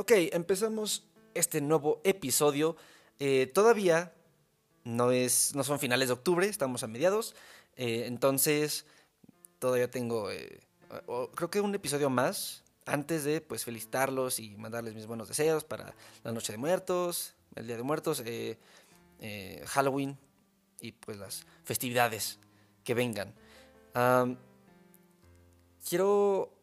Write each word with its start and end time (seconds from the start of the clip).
Ok, 0.00 0.12
empezamos 0.32 1.04
este 1.34 1.60
nuevo 1.60 2.00
episodio. 2.04 2.74
Eh, 3.18 3.50
todavía 3.52 4.14
no, 4.82 5.10
es, 5.10 5.54
no 5.54 5.62
son 5.62 5.78
finales 5.78 6.08
de 6.08 6.14
octubre, 6.14 6.46
estamos 6.46 6.82
a 6.82 6.86
mediados. 6.86 7.36
Eh, 7.76 8.04
entonces, 8.06 8.86
todavía 9.58 9.90
tengo, 9.90 10.30
eh, 10.30 10.58
creo 11.34 11.50
que 11.50 11.60
un 11.60 11.74
episodio 11.74 12.08
más 12.08 12.64
antes 12.86 13.24
de 13.24 13.42
pues 13.42 13.66
felicitarlos 13.66 14.40
y 14.40 14.56
mandarles 14.56 14.94
mis 14.94 15.04
buenos 15.04 15.28
deseos 15.28 15.64
para 15.64 15.94
la 16.24 16.32
Noche 16.32 16.52
de 16.52 16.56
Muertos, 16.56 17.34
el 17.54 17.66
Día 17.66 17.76
de 17.76 17.82
Muertos, 17.82 18.24
Halloween 19.66 20.16
y 20.80 20.92
pues 20.92 21.18
las 21.18 21.44
festividades 21.62 22.38
que 22.84 22.94
vengan. 22.94 23.34
quiero 25.86 26.59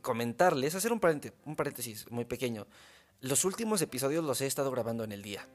comentarles, 0.00 0.74
hacer 0.74 0.92
un, 0.92 1.00
paréntesis 1.00 2.10
muy 2.10 2.24
pequeño. 2.24 2.66
Los 3.20 3.44
últimos 3.44 3.80
episodios 3.82 4.24
los 4.24 4.40
he 4.40 4.46
estado 4.46 4.70
grabando 4.70 5.04
en 5.04 5.12
el 5.12 5.22
día. 5.22 5.46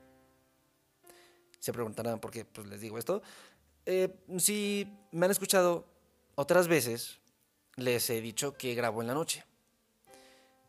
Se 1.60 1.74
preguntarán 1.74 2.20
por 2.20 2.32
qué 2.32 2.46
pues, 2.46 2.68
les 2.68 2.82
digo 2.82 2.98
esto. 2.98 3.22
Eh, 3.86 4.16
si 4.38 4.88
me 5.12 5.26
han 5.26 5.32
escuchado 5.32 5.86
otras 6.36 6.68
veces, 6.68 7.20
les 7.76 8.10
he 8.10 8.22
dicho 8.22 8.58
que 8.58 8.74
grabo 8.76 9.02
en 9.02 9.08
la 9.08 9.14
noche. 9.14 9.46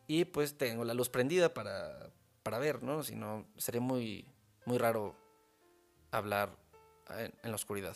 Y 0.07 0.25
pues 0.25 0.57
tengo 0.57 0.83
la 0.83 0.93
luz 0.93 1.09
prendida 1.09 1.53
para, 1.53 2.11
para 2.43 2.59
ver, 2.59 2.83
¿no? 2.83 3.03
Si 3.03 3.15
no, 3.15 3.47
sería 3.57 3.81
muy, 3.81 4.25
muy 4.65 4.77
raro 4.77 5.15
hablar 6.11 6.55
en, 7.09 7.33
la 7.43 7.55
oscuridad. 7.55 7.95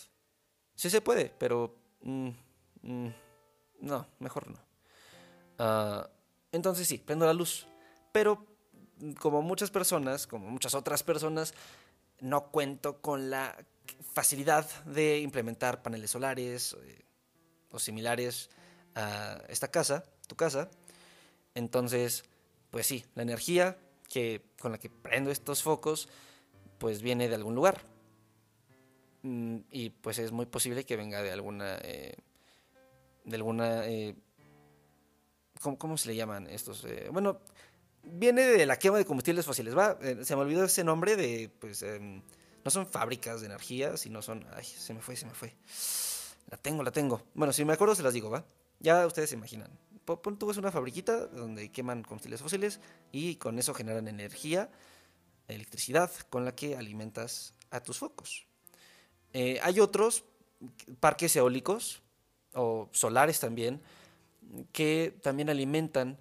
Sí 0.76 0.90
se 0.90 1.02
puede, 1.02 1.34
pero... 1.38 1.76
Mm, 2.02 2.30
mm, 2.82 3.08
no, 3.82 4.08
mejor 4.20 4.50
no. 4.50 4.67
Ah, 5.58 6.10
entonces 6.52 6.88
sí, 6.88 6.98
prendo 6.98 7.26
la 7.26 7.34
luz. 7.34 7.68
Pero 8.12 8.46
como 9.20 9.42
muchas 9.42 9.72
personas, 9.72 10.28
como 10.28 10.50
muchas 10.50 10.74
otras 10.74 11.04
personas, 11.04 11.54
no 12.20 12.48
cuento 12.52 13.02
con 13.02 13.30
la 13.30 13.56
facilidad 14.14 14.68
de 14.86 15.20
implementar 15.20 15.82
paneles 15.82 16.12
solares 16.12 16.76
eh, 16.84 17.06
o 17.72 17.80
similares 17.80 18.50
a 18.96 19.42
esta 19.50 19.70
casa, 19.70 20.04
tu 20.28 20.36
casa. 20.36 20.70
Entonces, 21.54 22.26
pues 22.72 22.88
sí, 22.88 23.06
la 23.16 23.24
energía 23.24 23.78
que, 24.10 24.42
con 24.60 24.72
la 24.72 24.78
que 24.78 24.90
prendo 24.90 25.32
estos 25.32 25.64
focos, 25.64 26.10
pues 26.80 27.02
viene 27.02 27.30
de 27.30 27.36
algún 27.36 27.56
lugar. 27.56 27.82
Mm, 29.24 29.60
y 29.72 29.90
pues 29.90 30.20
es 30.20 30.32
muy 30.32 30.46
posible 30.46 30.86
que 30.86 30.96
venga 30.96 31.22
de 31.22 31.32
alguna, 31.32 31.78
eh, 31.82 32.16
de 33.26 33.36
alguna 33.36 33.86
eh, 33.88 34.16
¿Cómo, 35.62 35.98
se 35.98 36.10
le 36.10 36.16
llaman 36.16 36.48
estos? 36.48 36.86
Eh, 36.86 37.10
bueno, 37.12 37.40
viene 38.04 38.44
de 38.44 38.66
la 38.66 38.78
quema 38.78 38.98
de 38.98 39.06
combustibles 39.06 39.46
fósiles. 39.46 39.78
Va, 39.78 39.98
eh, 40.02 40.20
se 40.24 40.36
me 40.36 40.42
olvidó 40.42 40.64
ese 40.64 40.84
nombre 40.84 41.16
de, 41.16 41.50
pues, 41.60 41.82
em, 41.84 42.22
no 42.64 42.72
son 42.72 42.88
fábricas 42.88 43.42
de 43.42 43.48
energía, 43.48 43.98
sino 43.98 44.22
son, 44.22 44.46
ay, 44.54 44.64
se 44.64 44.94
me 44.94 45.02
fue, 45.02 45.16
se 45.16 45.26
me 45.26 45.34
fue. 45.34 45.56
La 46.50 46.58
tengo, 46.58 46.84
la 46.84 46.92
tengo. 46.92 47.22
Bueno, 47.34 47.54
si 47.54 47.66
me 47.66 47.74
acuerdo 47.74 47.96
se 47.96 48.04
las 48.04 48.14
digo, 48.14 48.30
¿va? 48.30 48.46
Ya 48.80 49.06
ustedes 49.06 49.30
se 49.30 49.36
imaginan. 49.36 49.72
Pon 50.06 50.40
tú 50.40 50.50
es 50.50 50.58
una 50.58 50.72
fabriquita 50.72 51.28
donde 51.28 51.70
queman 51.70 52.04
combustibles 52.04 52.42
fósiles 52.42 52.80
y 53.12 53.36
con 53.36 53.60
eso 53.60 53.74
generan 53.74 54.08
energía, 54.08 54.70
electricidad 55.50 56.10
con 56.30 56.46
la 56.46 56.56
que 56.56 56.78
alimentas 56.78 57.54
a 57.72 57.82
tus 57.82 57.98
focos. 57.98 58.48
Eh, 59.34 59.60
hay 59.62 59.82
otros 59.82 60.24
parques 61.02 61.36
eólicos 61.36 62.02
o 62.54 62.88
solares 62.94 63.40
también 63.42 63.82
que 64.72 65.18
también 65.22 65.50
alimentan 65.50 66.18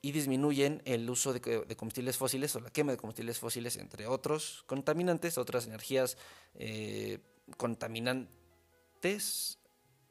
y 0.00 0.12
disminuyen 0.12 0.80
el 0.84 1.08
uso 1.10 1.32
de, 1.32 1.40
combustibles 1.76 2.16
fósiles 2.16 2.54
o 2.54 2.60
la 2.60 2.70
quema 2.70 2.92
de 2.92 2.98
combustibles 2.98 3.38
fósiles, 3.38 3.76
entre 3.76 4.06
otros 4.06 4.62
contaminantes, 4.66 5.38
otras 5.38 5.66
energías 5.66 6.16
eh, 6.54 7.18
contaminantes 7.56 9.58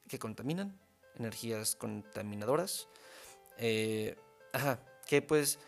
que 0.08 0.20
contaminan, 0.20 0.78
energías 1.16 1.76
contaminadoras, 1.76 2.90
eh, 3.58 4.18
que 5.08 5.22
pues 5.22 5.60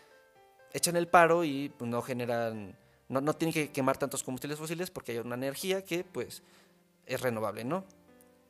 echan 0.72 0.96
el 0.96 1.08
paro 1.08 1.44
y 1.44 1.70
pues, 1.70 1.90
no 1.90 2.02
generan, 2.02 2.76
no, 3.08 3.22
no 3.22 3.34
tienen 3.34 3.54
que 3.54 3.72
quemar 3.72 3.96
tantos 3.96 4.22
combustibles 4.22 4.58
fósiles 4.58 4.90
porque 4.90 5.12
hay 5.12 5.18
una 5.18 5.34
energía 5.34 5.84
que 5.84 6.04
pues 6.04 6.42
es 7.06 7.20
renovable, 7.20 7.64
¿no? 7.64 7.84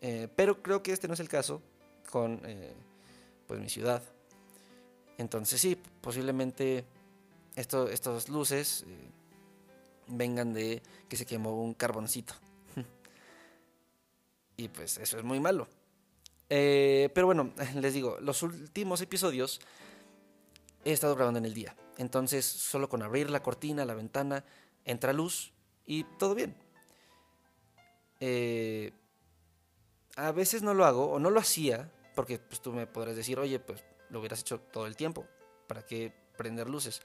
Eh, 0.00 0.28
pero 0.34 0.62
creo 0.62 0.82
que 0.82 0.92
este 0.92 1.06
no 1.06 1.14
es 1.14 1.20
el 1.20 1.28
caso 1.28 1.62
con 2.10 2.41
pues 3.50 3.58
mi 3.60 3.68
ciudad. 3.68 4.00
Entonces 5.18 5.60
sí, 5.60 5.76
posiblemente 6.00 6.84
esto, 7.56 7.88
estas 7.88 8.28
luces 8.28 8.84
eh, 8.86 9.10
vengan 10.06 10.54
de 10.54 10.80
que 11.08 11.16
se 11.16 11.26
quemó 11.26 11.60
un 11.60 11.74
carboncito. 11.74 12.32
y 14.56 14.68
pues 14.68 14.98
eso 14.98 15.18
es 15.18 15.24
muy 15.24 15.40
malo. 15.40 15.66
Eh, 16.48 17.10
pero 17.12 17.26
bueno, 17.26 17.52
les 17.74 17.92
digo, 17.92 18.18
los 18.20 18.44
últimos 18.44 19.00
episodios 19.00 19.60
he 20.84 20.92
estado 20.92 21.16
grabando 21.16 21.40
en 21.40 21.46
el 21.46 21.54
día. 21.54 21.74
Entonces 21.98 22.44
solo 22.44 22.88
con 22.88 23.02
abrir 23.02 23.30
la 23.30 23.42
cortina, 23.42 23.84
la 23.84 23.94
ventana, 23.94 24.44
entra 24.84 25.12
luz 25.12 25.52
y 25.86 26.04
todo 26.20 26.36
bien. 26.36 26.54
Eh, 28.20 28.92
a 30.14 30.30
veces 30.30 30.62
no 30.62 30.72
lo 30.72 30.84
hago 30.84 31.10
o 31.10 31.18
no 31.18 31.30
lo 31.30 31.40
hacía 31.40 31.90
porque 32.15 32.38
pues, 32.38 32.60
tú 32.60 32.72
me 32.72 32.87
podrás 32.87 33.16
decir, 33.16 33.38
oye, 33.38 33.59
pues 33.59 33.82
lo 34.10 34.21
hubieras 34.21 34.41
hecho 34.41 34.60
todo 34.60 34.87
el 34.87 34.97
tiempo. 34.97 35.26
¿Para 35.66 35.84
qué 35.84 36.12
prender 36.37 36.69
luces? 36.69 37.00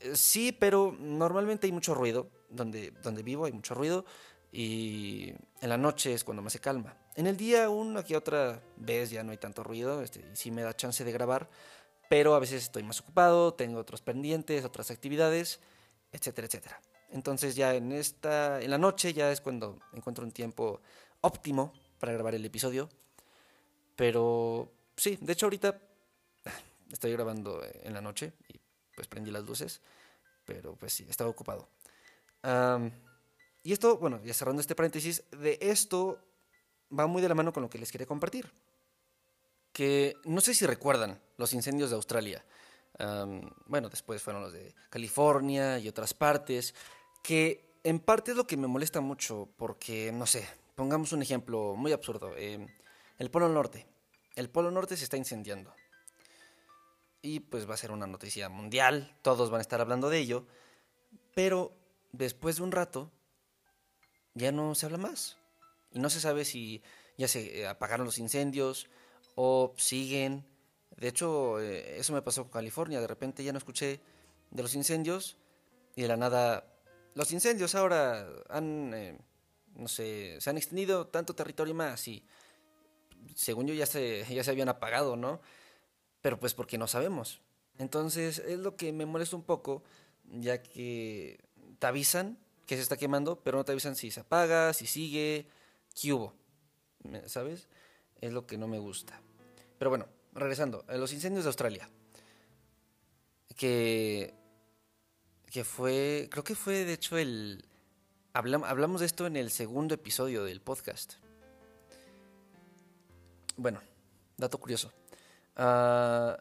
Eh, 0.00 0.16
sí, 0.16 0.52
pero 0.52 0.96
normalmente 0.98 1.66
hay 1.66 1.72
mucho 1.72 1.94
ruido. 1.94 2.28
Donde, 2.50 2.92
donde 3.02 3.22
vivo 3.22 3.44
hay 3.44 3.52
mucho 3.52 3.74
ruido. 3.74 4.04
Y 4.50 5.32
en 5.60 5.68
la 5.68 5.76
noche 5.76 6.14
es 6.14 6.24
cuando 6.24 6.42
más 6.42 6.52
se 6.52 6.60
calma. 6.60 6.96
En 7.14 7.26
el 7.26 7.36
día, 7.36 7.68
una 7.68 8.02
que 8.02 8.16
otra 8.16 8.62
vez 8.76 9.10
ya 9.10 9.22
no 9.22 9.32
hay 9.32 9.38
tanto 9.38 9.62
ruido. 9.62 10.02
Este, 10.02 10.20
y 10.20 10.36
sí 10.36 10.50
me 10.50 10.62
da 10.62 10.74
chance 10.74 11.04
de 11.04 11.12
grabar. 11.12 11.48
Pero 12.08 12.34
a 12.34 12.38
veces 12.38 12.62
estoy 12.62 12.82
más 12.82 13.00
ocupado, 13.00 13.52
tengo 13.52 13.78
otros 13.78 14.00
pendientes, 14.00 14.64
otras 14.64 14.90
actividades, 14.90 15.60
etcétera, 16.10 16.46
etcétera. 16.46 16.80
Entonces 17.10 17.54
ya 17.54 17.74
en 17.74 17.92
esta, 17.92 18.60
en 18.62 18.70
la 18.70 18.78
noche 18.78 19.12
ya 19.12 19.30
es 19.30 19.40
cuando 19.42 19.78
encuentro 19.92 20.24
un 20.24 20.32
tiempo 20.32 20.80
óptimo 21.20 21.72
para 21.98 22.12
grabar 22.12 22.34
el 22.34 22.44
episodio. 22.44 22.88
Pero 23.98 24.70
sí, 24.96 25.18
de 25.20 25.32
hecho 25.32 25.46
ahorita 25.46 25.76
estoy 26.92 27.10
grabando 27.10 27.60
en 27.82 27.92
la 27.92 28.00
noche 28.00 28.32
y 28.46 28.60
pues 28.94 29.08
prendí 29.08 29.32
las 29.32 29.44
luces, 29.44 29.80
pero 30.44 30.76
pues 30.76 30.92
sí, 30.92 31.04
estaba 31.10 31.28
ocupado. 31.28 31.68
y 33.64 33.72
esto, 33.72 33.98
bueno, 33.98 34.22
ya 34.22 34.32
cerrando 34.32 34.60
este 34.60 34.76
paréntesis, 34.76 35.24
de 35.32 35.58
esto 35.60 36.24
va 36.96 37.08
muy 37.08 37.20
de 37.20 37.28
la 37.28 37.34
mano 37.34 37.52
con 37.52 37.64
lo 37.64 37.68
que 37.68 37.78
les 37.78 37.90
quería 37.90 38.06
compartir. 38.06 38.52
Que 39.72 40.14
no 40.24 40.40
sé 40.40 40.54
si 40.54 40.64
recuerdan 40.64 41.20
los 41.36 41.52
incendios 41.52 41.90
de 41.90 41.96
Australia. 41.96 42.44
bueno, 43.66 43.88
después 43.88 44.22
fueron 44.22 44.42
los 44.42 44.52
de 44.52 44.76
California 44.90 45.80
y 45.80 45.88
otras 45.88 46.14
partes, 46.14 46.72
que 47.20 47.80
en 47.82 47.98
parte 47.98 48.30
es 48.30 48.36
lo 48.36 48.46
que 48.46 48.56
me 48.56 48.68
molesta 48.68 49.00
mucho 49.00 49.48
porque, 49.56 50.12
no 50.12 50.24
sé, 50.24 50.48
pongamos 50.76 51.12
un 51.12 51.22
ejemplo 51.22 51.74
muy 51.76 51.90
absurdo. 51.90 52.36
Eh, 52.36 52.64
el 53.18 53.30
Polo 53.30 53.48
Norte. 53.48 53.86
El 54.34 54.50
Polo 54.50 54.70
Norte 54.70 54.96
se 54.96 55.04
está 55.04 55.16
incendiando. 55.16 55.74
Y 57.20 57.40
pues 57.40 57.68
va 57.68 57.74
a 57.74 57.78
ser 57.78 57.90
una 57.90 58.06
noticia 58.06 58.48
mundial, 58.48 59.16
todos 59.22 59.50
van 59.50 59.58
a 59.58 59.62
estar 59.62 59.80
hablando 59.80 60.08
de 60.08 60.18
ello, 60.18 60.46
pero 61.34 61.76
después 62.12 62.56
de 62.56 62.62
un 62.62 62.72
rato 62.72 63.10
ya 64.34 64.52
no 64.52 64.74
se 64.74 64.86
habla 64.86 64.98
más. 64.98 65.36
Y 65.90 65.98
no 65.98 66.10
se 66.10 66.20
sabe 66.20 66.44
si 66.44 66.82
ya 67.16 67.26
se 67.26 67.60
eh, 67.60 67.66
apagaron 67.66 68.06
los 68.06 68.18
incendios 68.18 68.88
o 69.34 69.74
siguen. 69.76 70.46
De 70.96 71.08
hecho, 71.08 71.60
eh, 71.60 71.98
eso 71.98 72.12
me 72.12 72.22
pasó 72.22 72.44
con 72.44 72.52
California, 72.52 73.00
de 73.00 73.06
repente 73.06 73.42
ya 73.42 73.52
no 73.52 73.58
escuché 73.58 74.00
de 74.50 74.62
los 74.62 74.74
incendios 74.74 75.36
y 75.96 76.02
de 76.02 76.08
la 76.08 76.16
nada 76.16 76.64
los 77.14 77.32
incendios 77.32 77.74
ahora 77.74 78.28
han, 78.48 78.94
eh, 78.94 79.18
no 79.74 79.88
sé, 79.88 80.40
se 80.40 80.50
han 80.50 80.56
extendido 80.56 81.08
tanto 81.08 81.34
territorio 81.34 81.74
más 81.74 82.06
y 82.06 82.24
según 83.34 83.66
yo 83.66 83.74
ya 83.74 83.86
se, 83.86 84.24
ya 84.28 84.44
se 84.44 84.50
habían 84.50 84.68
apagado, 84.68 85.16
¿no? 85.16 85.40
Pero 86.20 86.38
pues 86.38 86.54
porque 86.54 86.78
no 86.78 86.86
sabemos. 86.86 87.40
Entonces 87.78 88.38
es 88.40 88.58
lo 88.58 88.76
que 88.76 88.92
me 88.92 89.06
molesta 89.06 89.36
un 89.36 89.42
poco, 89.42 89.82
ya 90.24 90.62
que 90.62 91.38
te 91.78 91.86
avisan 91.86 92.38
que 92.66 92.76
se 92.76 92.82
está 92.82 92.98
quemando, 92.98 93.40
pero 93.42 93.56
no 93.56 93.64
te 93.64 93.72
avisan 93.72 93.96
si 93.96 94.10
se 94.10 94.20
apaga, 94.20 94.74
si 94.74 94.86
sigue, 94.86 95.48
qué 95.98 96.12
hubo, 96.12 96.34
¿sabes? 97.24 97.66
Es 98.20 98.32
lo 98.32 98.46
que 98.46 98.58
no 98.58 98.68
me 98.68 98.78
gusta. 98.78 99.22
Pero 99.78 99.88
bueno, 99.90 100.06
regresando, 100.34 100.84
a 100.86 100.96
los 100.96 101.14
incendios 101.14 101.44
de 101.44 101.48
Australia, 101.48 101.88
que, 103.56 104.34
que 105.50 105.64
fue, 105.64 106.28
creo 106.30 106.44
que 106.44 106.54
fue 106.54 106.84
de 106.84 106.92
hecho 106.92 107.16
el, 107.16 107.64
hablamos 108.34 109.00
de 109.00 109.06
esto 109.06 109.26
en 109.26 109.36
el 109.36 109.50
segundo 109.50 109.94
episodio 109.94 110.44
del 110.44 110.60
podcast 110.60 111.14
bueno, 113.58 113.82
dato 114.36 114.58
curioso. 114.58 114.92
Ah, 115.56 116.38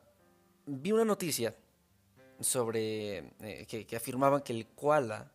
vi 0.67 0.91
una 0.91 1.03
noticia 1.03 1.53
sobre 2.39 3.33
eh, 3.41 3.65
que, 3.67 3.95
afirmaban 3.95 4.41
que 4.41 4.53
el 4.53 4.67
koala 4.67 5.31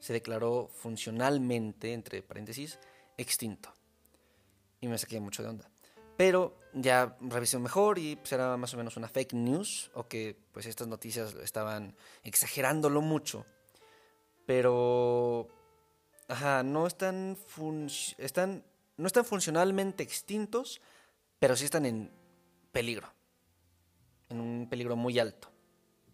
se 0.00 0.12
declaró 0.12 0.68
funcionalmente, 0.72 1.92
entre 1.92 2.22
paréntesis, 2.22 2.78
extinto. 3.16 3.72
Y 4.80 4.88
me 4.88 4.98
saqué 4.98 5.20
mucho 5.20 5.42
de 5.42 5.50
onda. 5.50 5.70
Pero 6.16 6.58
ya 6.74 7.16
revisé 7.20 7.58
mejor 7.58 7.98
y 7.98 8.16
pues 8.16 8.32
era 8.32 8.56
más 8.56 8.74
o 8.74 8.76
menos 8.76 8.96
una 8.96 9.08
fake 9.08 9.34
news 9.34 9.90
o 9.94 10.08
que 10.08 10.36
pues 10.52 10.66
estas 10.66 10.88
noticias 10.88 11.34
estaban 11.34 11.94
exagerándolo 12.24 13.00
mucho. 13.00 13.46
Pero 14.44 15.48
ajá, 16.28 16.62
no 16.64 16.86
están, 16.86 17.38
están 18.18 18.64
no 19.00 19.06
están 19.06 19.24
funcionalmente 19.24 20.02
extintos, 20.02 20.80
pero 21.38 21.56
sí 21.56 21.64
están 21.64 21.86
en 21.86 22.10
peligro. 22.70 23.08
En 24.28 24.40
un 24.40 24.68
peligro 24.68 24.94
muy 24.94 25.18
alto. 25.18 25.50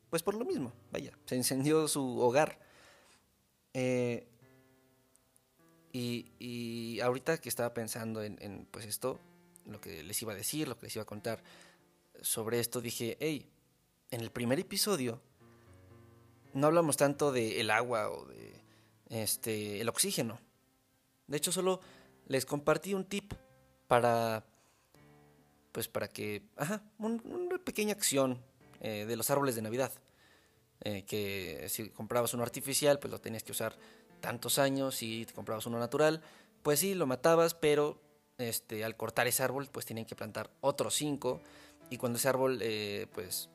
Pues 0.09 0.23
por 0.23 0.35
lo 0.35 0.45
mismo, 0.45 0.73
vaya, 0.93 1.13
se 1.27 1.37
incendió 1.37 1.89
su 1.89 2.21
hogar. 2.21 2.59
Eh, 3.75 4.29
y, 5.93 7.01
ahorita 7.01 7.39
que 7.39 7.49
estaba 7.49 7.73
pensando 7.75 8.23
en, 8.23 8.69
pues 8.71 8.87
esto, 8.87 9.19
lo 9.65 9.81
que 9.81 10.03
les 10.03 10.21
iba 10.23 10.33
a 10.33 10.37
decir, 10.37 10.69
lo 10.69 10.79
que 10.79 10.87
les 10.87 10.97
iba 10.97 11.03
a 11.03 11.07
contar 11.07 11.43
sobre 12.21 12.61
esto, 12.61 12.81
dije, 12.81 13.17
hey, 13.21 13.51
en 14.11 14.21
el 14.21 14.31
primer 14.31 14.61
episodio 14.61 15.21
no 16.55 16.67
hablamos 16.67 16.97
tanto 16.97 17.33
de 17.33 17.61
el 17.61 17.71
agua 17.71 18.11
o 18.11 18.27
de 18.27 18.61
este 19.09 19.81
el 19.81 19.89
oxígeno. 19.89 20.39
De 21.27 21.37
hecho, 21.37 21.51
solo 21.51 21.81
les 22.27 22.45
compartí 22.47 22.95
un 22.95 23.05
tip 23.05 23.33
para 23.89 24.45
pues 25.73 25.89
para 25.89 26.09
que, 26.09 26.43
ajá, 26.57 26.83
una 26.99 27.59
pequeña 27.59 27.93
acción 27.93 28.43
eh, 28.81 29.05
de 29.07 29.15
los 29.15 29.31
árboles 29.31 29.55
de 29.57 29.61
Navidad. 29.63 29.93
Eh, 30.81 31.05
que 31.05 31.67
si 31.69 31.91
comprabas 31.91 32.33
uno 32.33 32.43
artificial, 32.43 32.99
pues 32.99 33.11
lo 33.11 33.21
tenías 33.21 33.43
que 33.43 33.53
usar 33.53 33.77
tantos 34.21 34.59
años, 34.59 35.03
y 35.03 35.27
te 35.27 35.35
comprabas 35.35 35.67
uno 35.67 35.79
natural, 35.79 36.23
pues 36.63 36.81
sí, 36.81 36.95
lo 36.95 37.07
matabas, 37.07 37.53
pero 37.55 38.01
este, 38.39 38.85
al 38.85 38.97
cortar 38.97 39.27
ese 39.27 39.43
árbol, 39.43 39.69
pues 39.71 39.85
tenían 39.85 40.07
que 40.07 40.17
plantar 40.17 40.51
otros 40.63 40.95
cinco, 40.95 41.43
y 41.91 41.99
cuando 41.99 42.19
ese 42.19 42.29
árbol, 42.29 42.59
eh, 42.63 43.07
pues, 43.13 43.51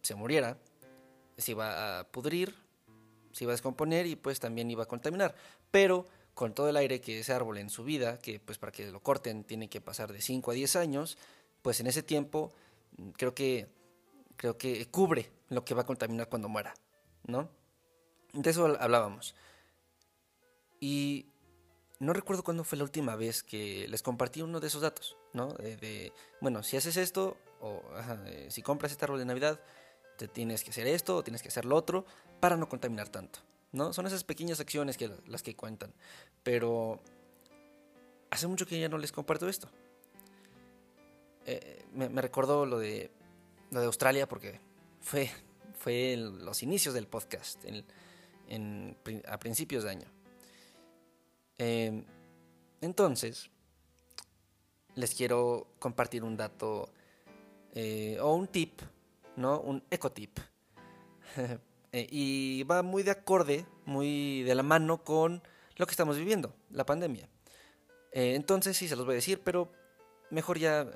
se 0.00 0.14
muriera, 0.14 0.56
se 1.36 1.52
iba 1.52 2.00
a 2.00 2.04
pudrir, 2.04 2.54
se 3.32 3.44
iba 3.44 3.52
a 3.52 3.54
descomponer 3.54 4.06
y 4.06 4.16
pues 4.16 4.40
también 4.40 4.70
iba 4.70 4.84
a 4.84 4.86
contaminar. 4.86 5.34
Pero 5.70 6.06
con 6.38 6.54
todo 6.54 6.68
el 6.68 6.76
aire 6.76 7.00
que 7.00 7.18
ese 7.18 7.32
árbol 7.32 7.58
en 7.58 7.68
su 7.68 7.82
vida, 7.82 8.20
que 8.20 8.38
pues 8.38 8.58
para 8.58 8.70
que 8.70 8.86
lo 8.92 9.02
corten 9.02 9.42
tiene 9.42 9.68
que 9.68 9.80
pasar 9.80 10.12
de 10.12 10.20
5 10.20 10.52
a 10.52 10.54
10 10.54 10.76
años, 10.76 11.18
pues 11.62 11.80
en 11.80 11.88
ese 11.88 12.04
tiempo 12.04 12.52
mm, 12.96 13.08
creo 13.10 13.34
que, 13.34 13.66
creo 14.36 14.56
que 14.56 14.86
cubre 14.86 15.32
lo 15.48 15.64
que 15.64 15.74
va 15.74 15.82
a 15.82 15.84
contaminar 15.84 16.28
cuando 16.28 16.48
muera, 16.48 16.74
¿no? 17.26 17.50
De 18.34 18.50
eso 18.50 18.66
hablábamos. 18.78 19.34
Y 20.78 21.26
no 21.98 22.12
recuerdo 22.12 22.44
cuándo 22.44 22.62
fue 22.62 22.78
la 22.78 22.84
última 22.84 23.16
vez 23.16 23.42
que 23.42 23.88
les 23.88 24.04
compartí 24.04 24.40
uno 24.40 24.60
de 24.60 24.68
esos 24.68 24.82
datos, 24.82 25.16
¿no? 25.32 25.54
De, 25.54 26.12
bueno, 26.40 26.62
si 26.62 26.76
haces 26.76 26.98
esto, 26.98 27.36
o 27.60 27.82
si 28.46 28.62
compras 28.62 28.92
este 28.92 29.04
árbol 29.04 29.18
de 29.18 29.24
Navidad, 29.24 29.60
te 30.16 30.28
tienes 30.28 30.62
que 30.62 30.70
hacer 30.70 30.86
esto 30.86 31.16
o 31.16 31.24
tienes 31.24 31.42
que 31.42 31.48
hacer 31.48 31.64
lo 31.64 31.74
otro 31.74 32.06
para 32.38 32.56
no 32.56 32.68
contaminar 32.68 33.08
tanto, 33.08 33.40
¿no? 33.72 33.92
Son 33.92 34.06
esas 34.06 34.24
pequeñas 34.24 34.60
acciones 34.60 34.96
que 34.96 35.10
las 35.26 35.42
que 35.42 35.54
cuentan. 35.54 35.92
Pero 36.42 37.00
hace 38.30 38.46
mucho 38.46 38.66
que 38.66 38.78
ya 38.78 38.88
no 38.88 38.98
les 38.98 39.12
comparto 39.12 39.48
esto. 39.48 39.68
Eh, 41.46 41.84
me, 41.94 42.08
recordó 42.20 42.66
lo 42.66 42.78
de, 42.78 43.10
lo 43.70 43.80
de 43.80 43.86
Australia 43.86 44.28
porque 44.28 44.60
fue, 45.00 45.30
fue 45.78 46.16
los 46.16 46.62
inicios 46.62 46.94
del 46.94 47.06
podcast, 47.06 47.64
a 49.26 49.38
principios 49.38 49.84
de 49.84 49.90
año. 49.90 50.08
Em, 51.56 52.04
entonces, 52.80 53.50
les 54.94 55.14
quiero 55.14 55.68
compartir 55.78 56.22
un 56.22 56.36
dato 56.36 56.90
eh, 57.72 58.18
o 58.20 58.34
un 58.34 58.48
tip, 58.48 58.80
¿no? 59.36 59.60
Un 59.60 59.82
ecotip. 59.90 60.38
Eh, 61.92 62.06
y 62.10 62.62
va 62.64 62.82
muy 62.82 63.02
de 63.02 63.10
acorde, 63.10 63.66
muy 63.86 64.42
de 64.42 64.54
la 64.54 64.62
mano 64.62 65.02
con 65.02 65.42
lo 65.76 65.86
que 65.86 65.92
estamos 65.92 66.16
viviendo, 66.16 66.54
la 66.70 66.84
pandemia. 66.84 67.28
entonces 68.12 68.76
sí 68.76 68.88
se 68.88 68.96
los 68.96 69.04
voy 69.04 69.14
a 69.14 69.16
decir, 69.16 69.40
pero 69.44 69.70
mejor 70.30 70.58
ya 70.58 70.86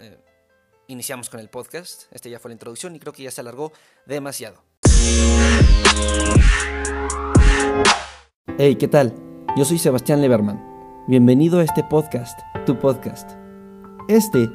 iniciamos 0.89 1.31
con 1.31 1.41
el 1.41 1.49
podcast. 1.49 2.05
Este 2.11 2.31
ya 2.31 2.39
fue 2.39 2.51
la 2.51 2.55
introducción 2.55 2.95
y 2.97 3.01
creo 3.01 3.13
que 3.13 3.23
ya 3.23 3.31
se 3.31 3.41
alargó 3.41 3.73
demasiado. 4.07 4.63
Hey, 8.59 8.77
¿qué 8.77 8.89
tal? 8.89 9.15
Yo 9.57 9.65
soy 9.65 9.79
Sebastián 9.79 10.21
Leberman. 10.21 10.63
Bienvenido 11.09 11.61
a 11.61 11.65
este 11.65 11.83
podcast, 11.85 12.39
tu 12.67 12.79
podcast. 12.79 13.33
Este 14.09 14.51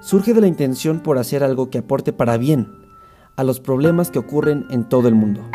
surge 0.00 0.32
de 0.32 0.40
la 0.40 0.46
intención 0.46 1.00
por 1.00 1.18
hacer 1.18 1.42
algo 1.42 1.70
que 1.70 1.78
aporte 1.78 2.12
para 2.12 2.36
bien 2.36 2.68
a 3.36 3.44
los 3.44 3.60
problemas 3.60 4.10
que 4.10 4.18
ocurren 4.18 4.66
en 4.70 4.88
todo 4.88 5.08
el 5.08 5.14
mundo. 5.14 5.48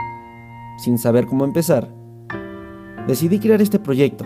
Sin 0.77 0.97
saber 0.97 1.27
cómo 1.27 1.45
empezar, 1.45 1.87
decidí 3.07 3.39
crear 3.39 3.61
este 3.61 3.79
proyecto 3.79 4.25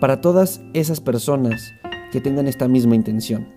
para 0.00 0.20
todas 0.20 0.60
esas 0.74 1.00
personas 1.00 1.72
que 2.10 2.20
tengan 2.20 2.48
esta 2.48 2.68
misma 2.68 2.96
intención 2.96 3.48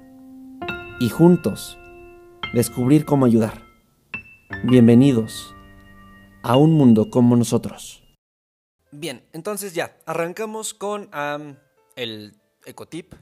y 1.00 1.10
juntos 1.10 1.78
descubrir 2.54 3.06
cómo 3.06 3.26
ayudar. 3.26 3.64
Bienvenidos 4.64 5.56
a 6.44 6.58
un 6.58 6.74
mundo 6.74 7.10
como 7.10 7.36
nosotros. 7.36 8.04
Bien, 8.92 9.24
entonces 9.34 9.74
ya, 9.74 9.98
arrancamos 10.06 10.74
con 10.74 11.10
el 11.96 12.36
ecotip 12.66 13.14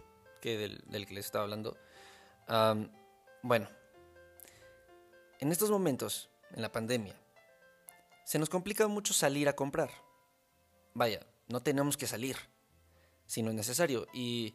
que 0.42 0.58
del, 0.58 1.06
que 1.06 1.14
les 1.14 1.26
estaba 1.26 1.46
hablando. 1.46 1.78
bueno, 3.44 3.68
en 5.40 5.52
estos 5.52 5.72
momentos, 5.72 6.30
en 6.54 6.62
la 6.62 6.72
pandemia, 6.72 7.16
se 8.28 8.40
nos 8.40 8.50
complica 8.50 8.86
mucho 8.90 9.14
salir 9.14 9.48
a 9.48 9.56
comprar. 9.56 9.90
Vaya, 10.94 11.26
no 11.48 11.64
tenemos 11.64 11.96
que 11.96 12.08
salir 12.08 12.36
si 13.26 13.42
no 13.42 13.52
es 13.52 13.56
necesario. 13.56 14.06
Y 14.14 14.54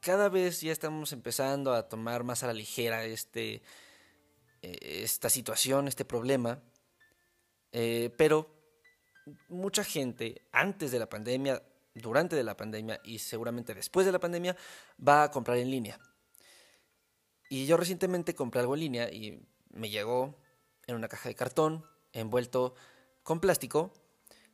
cada 0.00 0.28
vez 0.28 0.60
ya 0.60 0.70
estamos 0.70 1.12
empezando 1.12 1.74
a 1.74 1.88
tomar 1.88 2.22
más 2.22 2.44
a 2.44 2.46
la 2.46 2.52
ligera 2.52 3.04
este, 3.04 3.60
eh, 4.62 5.02
esta 5.02 5.28
situación, 5.28 5.88
este 5.88 6.04
problema. 6.04 6.62
Eh, 7.72 8.14
pero 8.16 8.54
mucha 9.48 9.82
gente 9.82 10.46
antes 10.52 10.92
de 10.92 11.00
la 11.00 11.08
pandemia, 11.08 11.60
durante 11.92 12.36
de 12.36 12.44
la 12.44 12.56
pandemia 12.56 13.00
y 13.02 13.18
seguramente 13.18 13.74
después 13.74 14.06
de 14.06 14.12
la 14.12 14.20
pandemia 14.20 14.56
va 14.96 15.24
a 15.24 15.30
comprar 15.32 15.58
en 15.58 15.72
línea. 15.72 15.98
Y 17.50 17.66
yo 17.66 17.76
recientemente 17.76 18.36
compré 18.36 18.60
algo 18.60 18.74
en 18.74 18.80
línea 18.80 19.12
y 19.12 19.44
me 19.70 19.90
llegó 19.90 20.38
en 20.86 20.94
una 20.94 21.08
caja 21.08 21.28
de 21.28 21.34
cartón 21.34 21.84
envuelto 22.20 22.74
con 23.22 23.40
plástico, 23.40 23.92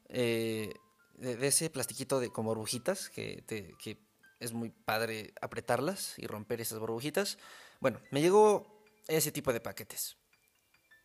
eh, 0.08 0.72
de, 1.14 1.46
ese 1.46 1.70
plastiquito 1.70 2.20
de 2.20 2.30
como 2.30 2.50
burbujitas 2.50 3.08
que, 3.08 3.42
te, 3.46 3.74
que 3.78 3.98
es 4.40 4.52
muy 4.52 4.70
padre 4.70 5.32
apretarlas 5.40 6.18
y 6.18 6.26
romper 6.26 6.60
esas 6.60 6.78
burbujitas. 6.78 7.38
Bueno, 7.80 8.00
me 8.10 8.20
llegó 8.20 8.84
ese 9.08 9.32
tipo 9.32 9.52
de 9.52 9.60
paquetes. 9.60 10.16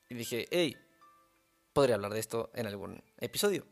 Y 0.09 0.15
dije, 0.15 0.47
hey, 0.51 0.75
podría 1.73 1.95
hablar 1.95 2.13
de 2.13 2.19
esto 2.19 2.49
en 2.53 2.67
algún 2.67 3.03
episodio. 3.19 3.65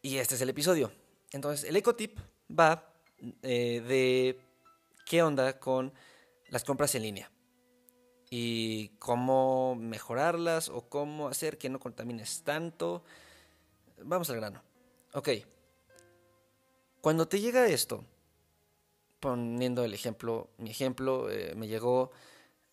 Y 0.00 0.18
este 0.18 0.36
es 0.36 0.40
el 0.40 0.48
episodio. 0.48 0.92
Entonces, 1.32 1.68
el 1.68 1.76
ecotip 1.76 2.18
va 2.48 2.94
eh, 3.42 3.82
de 3.86 4.40
qué 5.04 5.22
onda 5.22 5.58
con 5.58 5.92
las 6.48 6.64
compras 6.64 6.94
en 6.94 7.02
línea. 7.02 7.30
Y 8.30 8.88
cómo 8.98 9.74
mejorarlas 9.74 10.68
o 10.68 10.82
cómo 10.88 11.28
hacer 11.28 11.58
que 11.58 11.70
no 11.70 11.80
contamines 11.80 12.42
tanto. 12.42 13.02
Vamos 14.02 14.28
al 14.30 14.36
grano. 14.36 14.62
Ok. 15.14 15.28
Cuando 17.00 17.26
te 17.26 17.40
llega 17.40 17.66
esto, 17.68 18.04
poniendo 19.20 19.84
el 19.84 19.94
ejemplo, 19.94 20.48
mi 20.58 20.70
ejemplo, 20.70 21.30
eh, 21.30 21.54
me 21.56 21.68
llegó 21.68 22.10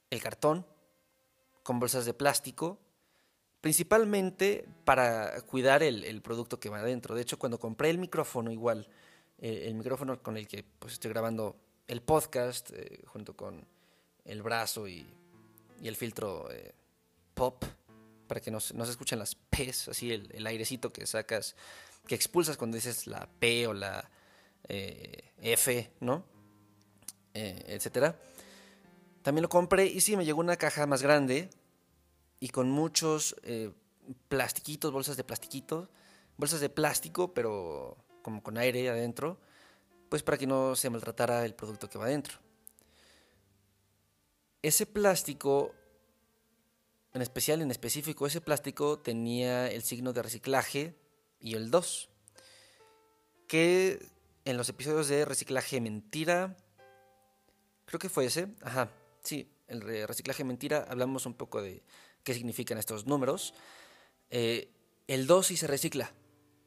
el 0.10 0.22
cartón 0.22 0.66
con 1.64 1.80
bolsas 1.80 2.06
de 2.06 2.14
plástico, 2.14 2.78
principalmente 3.62 4.68
para 4.84 5.42
cuidar 5.42 5.84
el, 5.84 6.22
producto 6.22 6.60
que 6.60 6.70
va 6.70 6.80
adentro. 6.80 7.16
De 7.16 7.22
hecho, 7.22 7.40
cuando 7.40 7.60
compré 7.60 7.90
el 7.90 7.98
micrófono, 7.98 8.52
igual, 8.52 8.88
eh, 9.40 9.64
el 9.66 9.76
micrófono 9.76 10.22
con 10.22 10.38
el 10.38 10.48
que 10.48 10.64
pues, 10.80 10.94
estoy 10.94 11.12
grabando 11.12 11.56
el 11.88 12.02
podcast, 12.02 12.72
eh, 12.72 13.04
junto 13.08 13.36
con 13.36 13.66
el 14.26 14.42
brazo 14.44 14.88
y, 14.88 15.06
el 15.84 15.96
filtro 15.96 16.48
pop, 17.34 17.64
para 18.28 18.42
que 18.42 18.52
no, 18.52 18.60
se 18.60 18.74
escuchen 18.74 19.20
las 19.20 19.36
P's, 19.36 19.90
así 19.90 20.12
el, 20.12 20.30
el 20.34 20.48
airecito 20.48 20.92
que 20.92 21.06
sacas 21.06 21.56
que 22.06 22.16
expulsas 22.16 22.58
cuando 22.58 22.76
dices 22.76 23.08
la 23.08 23.28
P 23.40 23.68
o 23.68 23.74
la 23.74 24.10
eh, 24.68 25.32
F, 25.42 25.92
¿no? 26.00 26.24
Eh, 27.34 27.64
etcétera. 27.68 28.18
También 29.22 29.42
lo 29.42 29.50
compré 29.50 29.88
y 29.88 30.02
sí, 30.02 30.16
me 30.16 30.26
llegó 30.26 30.40
una 30.40 30.56
caja 30.56 30.86
más 30.86 31.02
grande 31.02 31.50
y 32.40 32.50
con 32.50 32.70
muchos 32.70 33.36
eh, 33.44 33.72
plastiquitos, 34.28 34.92
bolsas 34.92 35.18
de 35.18 35.24
plastiquito, 35.24 35.90
bolsas 36.38 36.60
de 36.60 36.70
plástico, 36.70 37.34
pero 37.34 37.98
como 38.22 38.42
con 38.44 38.58
aire 38.58 38.90
adentro, 38.90 39.40
pues 40.10 40.24
para 40.24 40.38
que 40.38 40.48
no 40.48 40.76
se 40.76 40.90
maltratara 40.90 41.46
el 41.46 41.56
producto 41.56 41.90
que 41.90 41.98
va 41.98 42.06
adentro. 42.06 42.38
Ese 44.66 44.88
plástico, 44.88 45.76
en 47.14 47.22
especial, 47.22 47.62
en 47.62 47.70
específico, 47.70 48.26
ese 48.26 48.42
plástico 48.42 48.98
tenía 48.98 49.70
el 49.70 49.84
signo 49.84 50.12
de 50.12 50.24
reciclaje 50.24 50.96
y 51.40 51.54
el 51.54 51.70
2, 51.70 52.10
que 53.48 54.04
en 54.44 54.58
los 54.58 54.68
episodios 54.68 55.08
de 55.08 55.24
reciclaje 55.24 55.80
mentira, 55.82 56.58
creo 57.86 58.00
que 58.00 58.10
fue 58.10 58.26
ese, 58.26 58.48
ajá, 58.64 58.90
sí, 59.22 59.52
el 59.68 59.82
reciclaje 60.08 60.44
mentira, 60.44 60.84
hablamos 60.90 61.28
un 61.28 61.36
poco 61.36 61.62
de 61.62 61.84
qué 62.24 62.34
significan 62.34 62.80
estos 62.80 63.06
números. 63.06 63.54
Eh, 64.32 64.72
el 65.06 65.28
2 65.28 65.46
sí 65.46 65.58
se 65.58 65.68
recicla, 65.68 66.12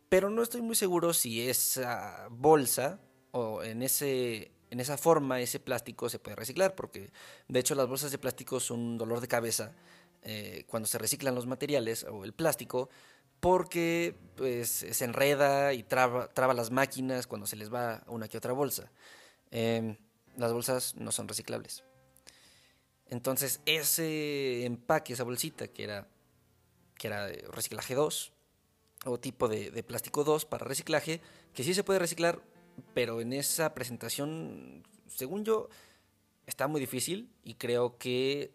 pero 0.08 0.30
no 0.30 0.44
estoy 0.44 0.62
muy 0.62 0.76
seguro 0.76 1.12
si 1.14 1.48
esa 1.48 2.28
bolsa 2.30 3.00
o 3.32 3.64
en, 3.64 3.82
ese, 3.82 4.52
en 4.70 4.80
esa 4.80 4.98
forma 4.98 5.40
ese 5.40 5.60
plástico 5.60 6.08
se 6.08 6.18
puede 6.18 6.36
reciclar, 6.36 6.74
porque 6.74 7.10
de 7.48 7.60
hecho 7.60 7.74
las 7.74 7.88
bolsas 7.88 8.10
de 8.10 8.18
plástico 8.18 8.60
son 8.60 8.80
un 8.80 8.98
dolor 8.98 9.20
de 9.20 9.28
cabeza 9.28 9.72
eh, 10.22 10.64
cuando 10.68 10.86
se 10.86 10.98
reciclan 10.98 11.34
los 11.34 11.46
materiales 11.46 12.04
o 12.04 12.24
el 12.24 12.32
plástico, 12.32 12.88
porque 13.40 14.16
pues, 14.36 14.68
se 14.90 15.04
enreda 15.04 15.72
y 15.72 15.82
traba, 15.84 16.28
traba, 16.28 16.54
las 16.54 16.70
máquinas 16.70 17.26
cuando 17.26 17.46
se 17.46 17.56
les 17.56 17.72
va 17.72 18.02
una 18.08 18.28
que 18.28 18.36
otra 18.36 18.52
bolsa. 18.52 18.90
Em, 19.50 19.96
las 20.36 20.52
bolsas 20.52 20.96
no 20.96 21.12
son 21.12 21.28
reciclables. 21.28 21.84
Entonces 23.06 23.60
ese 23.64 24.66
empaque, 24.66 25.14
esa 25.14 25.24
bolsita 25.24 25.68
que 25.68 25.84
era, 25.84 26.08
que 26.96 27.06
era 27.06 27.26
de 27.26 27.44
reciclaje 27.52 27.94
2, 27.94 28.32
o 29.04 29.18
tipo 29.18 29.48
de, 29.48 29.70
de 29.70 29.82
plástico 29.82 30.24
2 30.24 30.44
para 30.44 30.64
reciclaje, 30.64 31.20
que 31.54 31.64
sí 31.64 31.72
se 31.74 31.84
puede 31.84 32.00
reciclar, 32.00 32.42
pero 32.94 33.20
en 33.20 33.32
esa 33.32 33.74
presentación, 33.74 34.86
según 35.06 35.44
yo, 35.44 35.68
está 36.46 36.66
muy 36.66 36.80
difícil 36.80 37.30
y 37.44 37.54
creo 37.54 37.98
que 37.98 38.52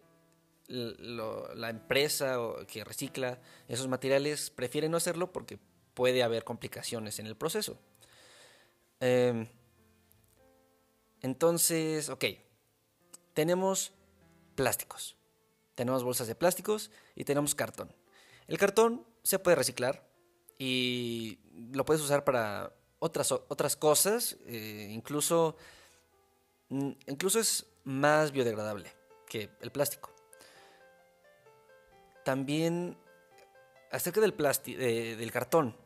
la 0.66 1.68
empresa 1.68 2.38
que 2.66 2.84
recicla 2.84 3.40
esos 3.68 3.86
materiales 3.88 4.50
prefiere 4.50 4.88
no 4.88 4.96
hacerlo 4.96 5.32
porque 5.32 5.58
puede 5.94 6.22
haber 6.22 6.44
complicaciones 6.44 7.18
en 7.18 7.26
el 7.26 7.36
proceso. 7.36 7.78
Em, 9.00 9.46
entonces, 11.20 12.08
ok, 12.08 12.24
tenemos 13.32 13.92
plásticos, 14.54 15.16
tenemos 15.74 16.02
bolsas 16.04 16.26
de 16.26 16.34
plásticos 16.34 16.90
y 17.14 17.24
tenemos 17.24 17.54
cartón. 17.54 17.94
El 18.46 18.58
cartón 18.58 19.06
se 19.22 19.38
puede 19.38 19.56
reciclar 19.56 20.08
y 20.58 21.38
lo 21.72 21.84
puedes 21.84 22.02
usar 22.02 22.24
para 22.24 22.74
otras, 23.04 23.32
otras 23.32 23.76
cosas, 23.76 24.38
eh, 24.46 24.88
incluso, 24.90 25.56
incluso 26.70 27.38
es 27.38 27.66
más 27.84 28.32
biodegradable 28.32 28.90
que 29.28 29.50
el 29.60 29.70
plástico. 29.70 30.10
También 32.24 32.96
acerca 33.90 34.22
del, 34.22 34.34
del 34.34 35.32
cartón. 35.32 35.76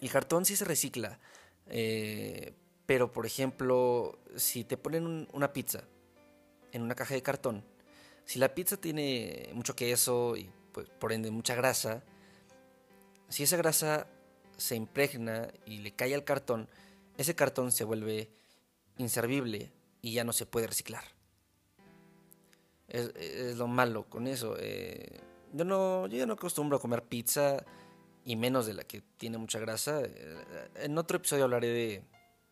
El 0.00 0.10
cartón 0.10 0.44
sí 0.44 0.56
se 0.56 0.64
recicla, 0.64 1.20
eh, 1.68 2.52
pero 2.86 3.12
por 3.12 3.24
ejemplo, 3.24 4.18
si 4.34 4.64
te 4.64 4.76
ponen 4.76 5.28
una 5.32 5.52
pizza 5.52 5.84
en 6.72 6.82
una 6.82 6.96
caja 6.96 7.14
de 7.14 7.22
cartón, 7.22 7.64
si 8.24 8.40
la 8.40 8.52
pizza 8.52 8.76
tiene 8.78 9.48
mucho 9.54 9.76
queso 9.76 10.36
y 10.36 10.50
pues, 10.72 10.88
por 10.90 11.12
ende 11.12 11.30
mucha 11.30 11.54
grasa, 11.54 12.02
si 13.28 13.44
esa 13.44 13.56
grasa 13.56 14.08
se 14.56 14.76
impregna 14.76 15.48
y 15.66 15.78
le 15.78 15.92
cae 15.92 16.14
al 16.14 16.24
cartón, 16.24 16.68
ese 17.16 17.34
cartón 17.34 17.72
se 17.72 17.84
vuelve 17.84 18.30
inservible 18.98 19.72
y 20.02 20.12
ya 20.12 20.24
no 20.24 20.32
se 20.32 20.46
puede 20.46 20.66
reciclar. 20.66 21.04
Es, 22.88 23.56
lo 23.56 23.66
malo 23.66 24.04
con 24.08 24.26
eso. 24.26 24.56
Eh, 24.58 25.20
yo, 25.52 25.64
no, 25.64 26.06
yo 26.06 26.26
no 26.26 26.34
acostumbro 26.34 26.76
a 26.76 26.80
comer 26.80 27.02
pizza 27.02 27.64
y 28.24 28.36
menos 28.36 28.66
de 28.66 28.74
la 28.74 28.84
que 28.84 29.02
tiene 29.16 29.38
mucha 29.38 29.58
grasa. 29.58 30.02
Eh, 30.02 30.44
en 30.76 30.96
otro 30.98 31.16
episodio 31.16 31.44
hablaré 31.44 31.68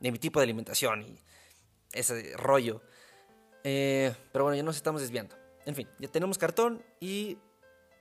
de, 0.00 0.10
mi 0.10 0.18
tipo 0.18 0.40
de 0.40 0.44
alimentación 0.44 1.02
y 1.02 1.18
ese 1.92 2.36
rollo. 2.36 2.82
Eh, 3.64 4.14
pero 4.32 4.44
bueno, 4.44 4.56
ya 4.56 4.62
nos 4.62 4.76
estamos 4.76 5.00
desviando. 5.02 5.36
En 5.64 5.74
fin, 5.74 5.88
ya 5.98 6.08
tenemos 6.08 6.38
cartón 6.38 6.82
y 7.00 7.38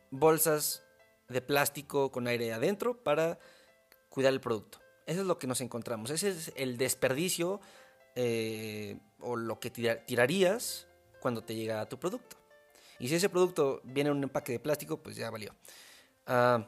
bolsas 0.10 0.84
de 1.30 1.42
plástico 1.42 2.12
con 2.12 2.28
aire 2.28 2.54
adentro 2.54 3.04
para 3.04 3.40
cuidar 4.12 4.34
el 4.34 4.42
producto. 4.42 4.80
Eso 5.08 5.22
es 5.22 5.26
lo 5.26 5.40
que 5.40 5.48
nos 5.48 5.62
encontramos. 5.62 6.12
Ese 6.12 6.30
es 6.30 6.52
el 6.56 6.78
desperdicio 6.78 7.60
eh, 8.16 9.00
o 9.20 9.36
lo 9.36 9.60
que 9.60 9.72
tirarías 9.72 10.88
cuando 11.20 11.44
te 11.44 11.56
llega 11.56 11.90
tu 11.90 11.98
producto. 11.98 12.38
Y 13.00 13.08
si 13.08 13.16
ese 13.16 13.30
producto 13.30 13.82
viene 13.84 14.12
en 14.12 14.18
un 14.18 14.24
empaque 14.24 14.52
de 14.52 14.60
plástico, 14.60 14.98
pues 15.02 15.16
ya 15.16 15.32
valió. 15.32 15.56
Ah, 16.28 16.68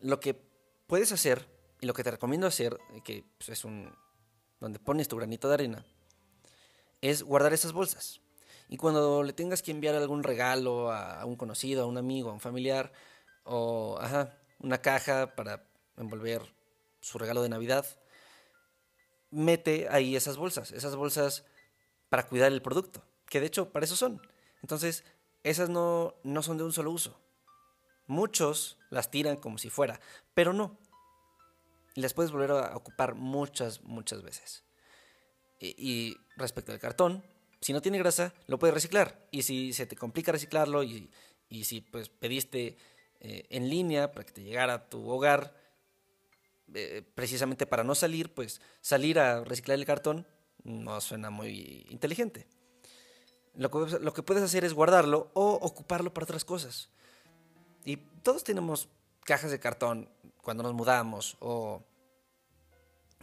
lo 0.00 0.18
que 0.18 0.40
puedes 0.86 1.12
hacer 1.12 1.46
y 1.80 1.86
lo 1.86 1.92
que 1.92 2.04
te 2.04 2.10
recomiendo 2.10 2.46
hacer, 2.46 2.78
que 3.04 3.24
pues, 3.36 3.50
es 3.50 3.64
un 3.64 3.92
donde 4.60 4.78
pones 4.78 5.08
tu 5.08 5.16
granito 5.16 5.48
de 5.48 5.54
arena, 5.54 5.84
es 7.00 7.22
guardar 7.22 7.52
esas 7.52 7.72
bolsas. 7.72 8.20
Y 8.68 8.76
cuando 8.76 9.22
le 9.22 9.32
tengas 9.32 9.62
que 9.62 9.72
enviar 9.72 9.94
algún 9.94 10.22
regalo 10.22 10.92
a, 10.92 11.24
un 11.24 11.36
conocido, 11.36 11.82
a 11.82 11.86
un 11.86 11.98
amigo, 11.98 12.30
a 12.30 12.32
un 12.32 12.40
familiar, 12.40 12.92
o 13.44 13.98
ajá, 14.00 14.38
una 14.60 14.78
caja 14.78 15.34
para 15.34 15.69
envolver 16.02 16.54
su 17.00 17.18
regalo 17.18 17.42
de 17.42 17.48
Navidad, 17.48 17.86
mete 19.30 19.88
ahí 19.90 20.16
esas 20.16 20.36
bolsas, 20.36 20.72
esas 20.72 20.96
bolsas 20.96 21.44
para 22.08 22.26
cuidar 22.26 22.52
el 22.52 22.62
producto, 22.62 23.02
que 23.26 23.40
de 23.40 23.46
hecho 23.46 23.70
para 23.70 23.84
eso 23.84 23.96
son. 23.96 24.20
Entonces, 24.62 25.04
esas 25.42 25.70
no, 25.70 26.14
no 26.22 26.42
son 26.42 26.58
de 26.58 26.64
un 26.64 26.72
solo 26.72 26.90
uso. 26.90 27.18
Muchos 28.06 28.78
las 28.90 29.10
tiran 29.10 29.36
como 29.36 29.58
si 29.58 29.70
fuera, 29.70 30.00
pero 30.34 30.52
no. 30.52 30.78
Las 31.94 32.14
puedes 32.14 32.32
volver 32.32 32.50
a 32.50 32.76
ocupar 32.76 33.14
muchas, 33.14 33.82
muchas 33.82 34.22
veces. 34.22 34.64
Y, 35.60 36.16
respecto 36.36 36.72
al 36.72 36.78
cartón, 36.78 37.22
si 37.60 37.72
no 37.72 37.82
tiene 37.82 37.98
grasa, 37.98 38.32
lo 38.46 38.58
puedes 38.58 38.74
reciclar. 38.74 39.26
Y 39.30 39.42
si 39.42 39.72
se 39.72 39.86
te 39.86 39.96
complica 39.96 40.32
reciclarlo 40.32 40.82
y, 40.82 41.10
y 41.48 41.64
si 41.64 41.82
pues 41.82 42.08
pediste 42.08 42.78
eh, 43.20 43.46
en 43.50 43.68
línea 43.68 44.12
para 44.12 44.24
que 44.24 44.32
te 44.32 44.42
llegara 44.42 44.74
a 44.74 44.88
tu 44.88 45.06
hogar, 45.08 45.59
eh, 46.74 47.02
precisamente 47.14 47.66
para 47.66 47.84
no 47.84 47.94
salir, 47.94 48.32
pues 48.32 48.60
salir 48.80 49.18
a 49.18 49.44
reciclar 49.44 49.78
el 49.78 49.86
cartón 49.86 50.26
no 50.64 51.00
suena 51.00 51.30
muy 51.30 51.86
inteligente. 51.90 52.46
Lo 53.54 53.70
que, 53.70 53.98
lo 53.98 54.12
que 54.12 54.22
puedes 54.22 54.42
hacer 54.42 54.64
es 54.64 54.74
guardarlo 54.74 55.30
o 55.34 55.52
ocuparlo 55.54 56.14
para 56.14 56.24
otras 56.24 56.44
cosas. 56.44 56.90
Y 57.84 57.96
todos 57.96 58.44
tenemos 58.44 58.88
cajas 59.24 59.50
de 59.50 59.60
cartón 59.60 60.08
cuando 60.42 60.62
nos 60.62 60.74
mudamos 60.74 61.36
o 61.40 61.82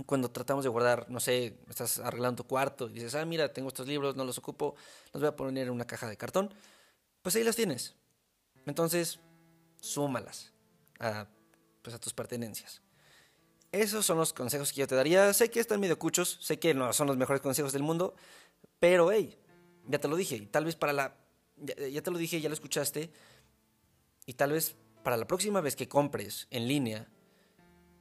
cuando 0.05 0.29
tratamos 0.29 0.63
de 0.63 0.69
guardar, 0.69 1.09
no 1.09 1.19
sé, 1.19 1.57
estás 1.69 1.99
arreglando 1.99 2.43
tu 2.43 2.47
cuarto 2.47 2.87
y 2.87 2.93
dices, 2.93 3.15
ah, 3.15 3.25
mira, 3.25 3.51
tengo 3.51 3.69
estos 3.69 3.87
libros, 3.87 4.15
no 4.15 4.25
los 4.25 4.37
ocupo, 4.37 4.75
los 5.11 5.21
voy 5.21 5.29
a 5.29 5.35
poner 5.35 5.67
en 5.67 5.73
una 5.73 5.87
caja 5.87 6.07
de 6.07 6.17
cartón, 6.17 6.53
pues 7.21 7.35
ahí 7.35 7.43
las 7.43 7.55
tienes. 7.55 7.95
Entonces, 8.67 9.19
súmalas 9.79 10.51
a, 10.99 11.27
pues, 11.81 11.95
a 11.95 11.99
tus 11.99 12.13
pertenencias. 12.13 12.81
Esos 13.71 14.05
son 14.05 14.17
los 14.17 14.33
consejos 14.33 14.71
que 14.71 14.79
yo 14.79 14.87
te 14.87 14.95
daría. 14.95 15.33
Sé 15.33 15.51
que 15.51 15.59
están 15.59 15.79
medio 15.79 15.99
cuchos, 15.99 16.37
sé 16.41 16.57
que 16.59 16.73
no 16.73 16.93
son 16.93 17.07
los 17.07 17.17
mejores 17.17 17.41
consejos 17.41 17.73
del 17.73 17.83
mundo, 17.83 18.15
pero 18.79 19.11
hey, 19.11 19.37
ya 19.87 19.99
te 19.99 20.07
lo 20.07 20.15
dije, 20.15 20.35
y 20.35 20.45
tal 20.45 20.65
vez 20.65 20.75
para 20.75 20.93
la. 20.93 21.17
Ya, 21.57 22.01
te 22.01 22.11
lo 22.11 22.17
dije, 22.17 22.39
ya 22.39 22.49
lo 22.49 22.53
escuchaste, 22.53 23.11
y 24.25 24.33
tal 24.33 24.51
vez 24.51 24.75
para 25.03 25.17
la 25.17 25.25
próxima 25.25 25.59
vez 25.59 25.75
que 25.75 25.87
compres 25.87 26.47
en 26.51 26.67
línea 26.67 27.09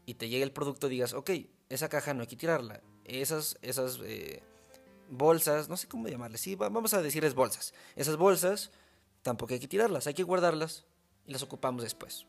y 0.05 0.15
te 0.15 0.29
llegue 0.29 0.45
el 0.45 0.53
producto, 0.53 0.89
digas, 0.89 1.15
ok, 1.15 1.31
esa 1.69 1.89
caja 1.89 2.13
no 2.15 2.21
hay 2.21 2.27
que 2.27 2.37
tirarla. 2.37 2.83
Esas, 3.05 3.57
esas 3.63 3.99
eh, 4.05 4.43
bolsas, 5.09 5.69
no 5.69 5.77
sé 5.77 5.89
cómo 5.89 6.09
llamarles, 6.09 6.41
sí, 6.41 6.55
vamos 6.55 6.95
a 6.95 7.03
decirles 7.03 7.35
bolsas. 7.35 7.73
Esas 7.95 8.17
bolsas 8.17 8.71
tampoco 9.23 9.55
hay 9.55 9.61
que 9.61 9.69
tirarlas, 9.69 10.07
hay 10.07 10.15
que 10.15 10.23
guardarlas 10.23 10.85
y 11.25 11.33
las 11.33 11.43
ocupamos 11.43 11.83
después. 11.83 12.27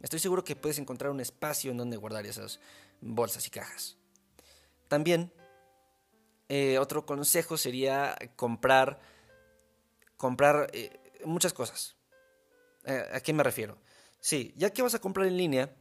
Estoy 0.00 0.18
seguro 0.18 0.44
que 0.44 0.56
puedes 0.56 0.78
encontrar 0.78 1.10
un 1.10 1.20
espacio 1.20 1.70
en 1.70 1.78
donde 1.78 1.96
guardar 1.96 2.26
esas 2.26 2.60
bolsas 3.00 3.46
y 3.46 3.50
cajas. 3.50 3.96
También, 4.88 5.32
eh, 6.48 6.78
otro 6.78 7.06
consejo 7.06 7.56
sería 7.56 8.16
comprar, 8.36 9.00
comprar 10.16 10.70
eh, 10.72 11.18
muchas 11.24 11.52
cosas. 11.52 11.96
Eh, 12.84 13.04
¿A 13.12 13.20
qué 13.20 13.32
me 13.32 13.42
refiero? 13.42 13.78
Sí, 14.20 14.52
ya 14.56 14.70
que 14.70 14.82
vas 14.82 14.94
a 14.94 15.00
comprar 15.00 15.26
en 15.26 15.36
línea, 15.36 15.74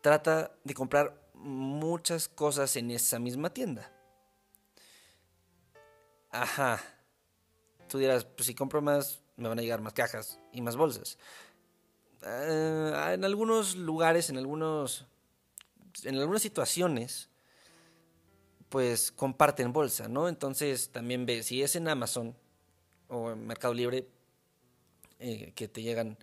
trata 0.00 0.56
de 0.62 0.74
comprar 0.74 1.20
muchas 1.34 2.28
cosas 2.28 2.76
en 2.76 2.90
esa 2.90 3.18
misma 3.18 3.52
tienda. 3.52 3.90
Ajá. 6.30 6.80
Tú 7.88 7.98
dirás, 7.98 8.24
pues 8.24 8.46
si 8.46 8.54
compro 8.54 8.82
más 8.82 9.22
me 9.36 9.48
van 9.48 9.58
a 9.58 9.62
llegar 9.62 9.80
más 9.80 9.92
cajas 9.92 10.38
y 10.52 10.60
más 10.62 10.76
bolsas. 10.76 11.18
Ah, 12.24 13.12
en 13.12 13.24
algunos 13.24 13.76
lugares, 13.76 14.30
en 14.30 14.38
algunos 14.38 15.06
en 16.04 16.16
algunas 16.16 16.42
situaciones 16.42 17.28
pues 18.68 19.12
comparten 19.12 19.72
bolsa, 19.72 20.08
¿no? 20.08 20.28
Entonces 20.28 20.90
también 20.90 21.26
ve 21.26 21.42
si 21.42 21.62
es 21.62 21.76
en 21.76 21.86
Amazon 21.86 22.34
o 23.08 23.30
en 23.30 23.46
Mercado 23.46 23.74
Libre 23.74 24.08
eh, 25.20 25.52
que 25.54 25.68
te 25.68 25.82
llegan 25.82 26.18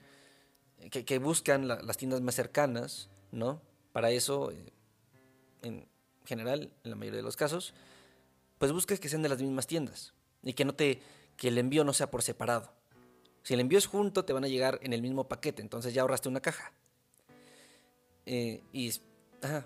que, 0.89 1.20
buscan 1.20 1.67
las 1.67 1.98
tiendas 1.98 2.22
más 2.22 2.34
cercanas, 2.34 3.08
¿no? 3.31 3.62
Para 3.93 4.10
eso 4.10 4.51
eh, 4.51 4.74
en 5.62 5.88
general, 6.25 6.72
en 6.84 6.89
la 6.89 6.96
mayoría 6.96 7.17
de 7.17 7.24
los 7.24 7.36
casos, 7.38 7.74
pues 8.58 8.72
buscas 8.72 9.00
que 9.00 9.08
sean 9.08 9.22
de 9.22 9.29
las 9.29 9.41
mismas 9.41 9.67
tiendas 9.67 10.13
y 10.43 10.53
que 10.53 10.65
no 10.65 10.74
te 10.74 11.01
que 11.38 11.50
el 11.50 11.58
envío 11.58 11.84
no 11.84 11.93
sea 11.93 12.10
por 12.10 12.24
separado. 12.24 12.81
Si 13.43 13.53
el 13.53 13.60
envío 13.60 13.77
es 13.77 13.88
junto, 13.88 14.25
te 14.25 14.33
van 14.33 14.43
a 14.43 14.48
llegar 14.48 14.79
en 14.83 14.93
el 14.93 15.01
mismo 15.01 15.27
paquete, 15.27 15.62
entonces 15.62 15.93
ya 15.93 16.01
ahorraste 16.01 16.29
una 16.29 16.41
caja. 16.41 16.71
Eh, 18.25 18.63
y 18.71 18.93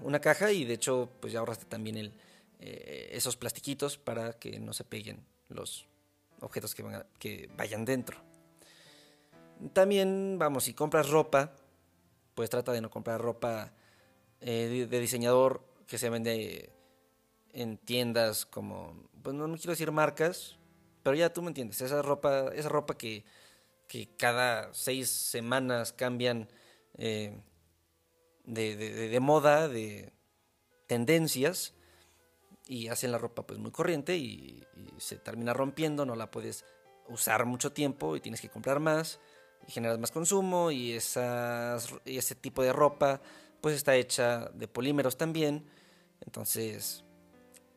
una 0.01 0.19
caja 0.19 0.51
y 0.51 0.63
de 0.63 0.75
hecho, 0.75 1.09
pues 1.19 1.33
ya 1.33 1.39
ahorraste 1.39 1.65
también 1.65 1.97
el, 1.97 2.13
eh, 2.59 3.09
esos 3.11 3.35
plastiquitos 3.35 3.97
para 3.97 4.33
que 4.33 4.59
no 4.59 4.73
se 4.73 4.85
peguen 4.85 5.25
los 5.49 5.85
objetos 6.39 6.73
que, 6.73 6.85
que 7.19 7.49
vayan 7.57 7.83
dentro. 7.83 8.17
También, 9.73 10.37
vamos, 10.37 10.65
si 10.65 10.73
compras 10.73 11.09
ropa, 11.09 11.53
pues 12.33 12.49
trata 12.49 12.71
de 12.71 12.81
no 12.81 12.89
comprar 12.89 13.21
ropa 13.21 13.71
eh, 14.41 14.87
de, 14.89 14.99
diseñador 14.99 15.61
que 15.87 15.97
se 15.97 16.09
vende 16.09 16.69
en 17.53 17.77
tiendas 17.77 18.45
como, 18.45 19.07
pues 19.23 19.33
no, 19.35 19.47
quiero 19.55 19.71
decir 19.71 19.91
marcas, 19.91 20.57
pero 21.03 21.15
ya 21.15 21.31
tú 21.31 21.41
me 21.41 21.47
entiendes, 21.47 21.81
esa 21.81 22.01
ropa, 22.01 22.51
esa 22.53 22.69
ropa 22.69 22.97
que, 22.97 23.23
que 23.87 24.15
cada 24.17 24.73
seis 24.73 25.09
semanas 25.09 25.93
cambian 25.93 26.47
eh, 26.97 27.37
de, 28.43 29.19
moda, 29.21 29.67
de 29.67 30.13
tendencias, 30.87 31.73
y 32.67 32.87
hacen 32.87 33.11
la 33.11 33.17
ropa 33.17 33.45
pues 33.45 33.59
muy 33.59 33.71
corriente 33.71 34.17
y, 34.17 34.63
se 34.97 35.17
termina 35.17 35.53
rompiendo, 35.53 36.05
no 36.05 36.15
la 36.15 36.31
puedes 36.31 36.63
usar 37.09 37.45
mucho 37.45 37.73
tiempo 37.73 38.15
y 38.15 38.21
tienes 38.21 38.39
que 38.39 38.49
comprar 38.49 38.79
más 38.79 39.19
y 39.67 39.71
generas 39.71 39.99
más 39.99 40.09
consumo 40.09 40.71
y, 40.71 40.93
esas, 40.93 41.93
y 42.05 42.17
ese 42.17 42.33
tipo 42.33 42.63
de 42.63 42.71
ropa 42.71 43.21
pues 43.59 43.75
está 43.75 43.95
hecha 43.95 44.49
de 44.53 44.67
polímeros 44.67 45.17
también, 45.17 45.65
entonces 46.21 47.03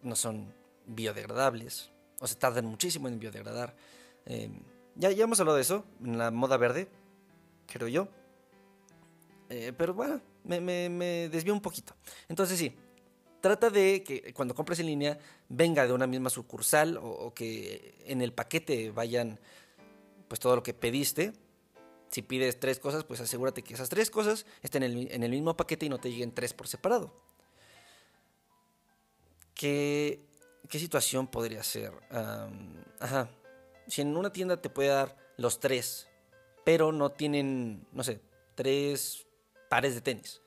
no 0.02 0.14
son 0.14 0.54
biodegradables, 0.86 1.90
o 2.20 2.26
se 2.26 2.34
tardan 2.36 2.66
muchísimo 2.66 3.08
en 3.08 3.18
biodegradar. 3.18 3.74
Em, 4.26 4.62
ya, 4.98 5.12
ya 5.12 5.24
hemos 5.24 5.38
hablado 5.40 5.56
de 5.56 5.62
eso 5.62 5.84
en 6.04 6.18
la 6.18 6.30
moda 6.30 6.56
verde, 6.56 6.88
creo 7.66 7.88
yo. 7.88 8.08
Eh, 9.48 9.72
pero 9.76 9.94
bueno, 9.94 10.20
me, 10.44 10.60
me, 10.60 11.28
desvío 11.28 11.54
un 11.54 11.62
poquito. 11.62 11.94
Entonces 12.28 12.58
sí, 12.58 12.74
trata 13.40 13.70
de 13.70 14.02
que 14.02 14.34
cuando 14.34 14.54
compres 14.54 14.80
en 14.80 14.86
línea 14.86 15.18
venga 15.48 15.86
de 15.86 15.92
una 15.92 16.06
misma 16.06 16.30
sucursal 16.30 16.98
o, 17.00 17.32
que 17.32 17.94
en 18.06 18.20
el 18.20 18.32
paquete 18.32 18.90
vayan 18.90 19.38
pues 20.26 20.40
todo 20.40 20.56
lo 20.56 20.62
que 20.62 20.74
pediste. 20.74 21.32
Si 22.10 22.22
pides 22.22 22.58
tres 22.58 22.78
cosas, 22.78 23.04
pues 23.04 23.20
asegúrate 23.20 23.62
que 23.62 23.74
esas 23.74 23.88
tres 23.88 24.10
cosas 24.10 24.46
estén 24.62 24.82
en 24.82 25.22
el, 25.22 25.30
mismo 25.30 25.56
paquete 25.56 25.86
y 25.86 25.88
no 25.88 25.98
te 25.98 26.10
lleguen 26.10 26.34
tres 26.34 26.54
por 26.54 26.66
separado. 26.66 27.14
¿Qué, 29.54 30.24
qué 30.68 30.78
situación 30.78 31.26
podría 31.26 31.62
ser? 31.62 31.92
ajá. 33.00 33.28
Si 33.88 34.02
en 34.02 34.16
una 34.16 34.32
tienda 34.32 34.60
te 34.60 34.70
puede 34.70 34.90
dar 34.90 35.16
los 35.36 35.60
tres, 35.60 36.08
pero 36.64 36.92
no 36.92 37.10
tienen, 37.10 37.86
no 37.92 38.04
sé, 38.04 38.20
tres 38.54 39.26
pares 39.68 39.94
de 39.94 40.00
tenis, 40.00 40.42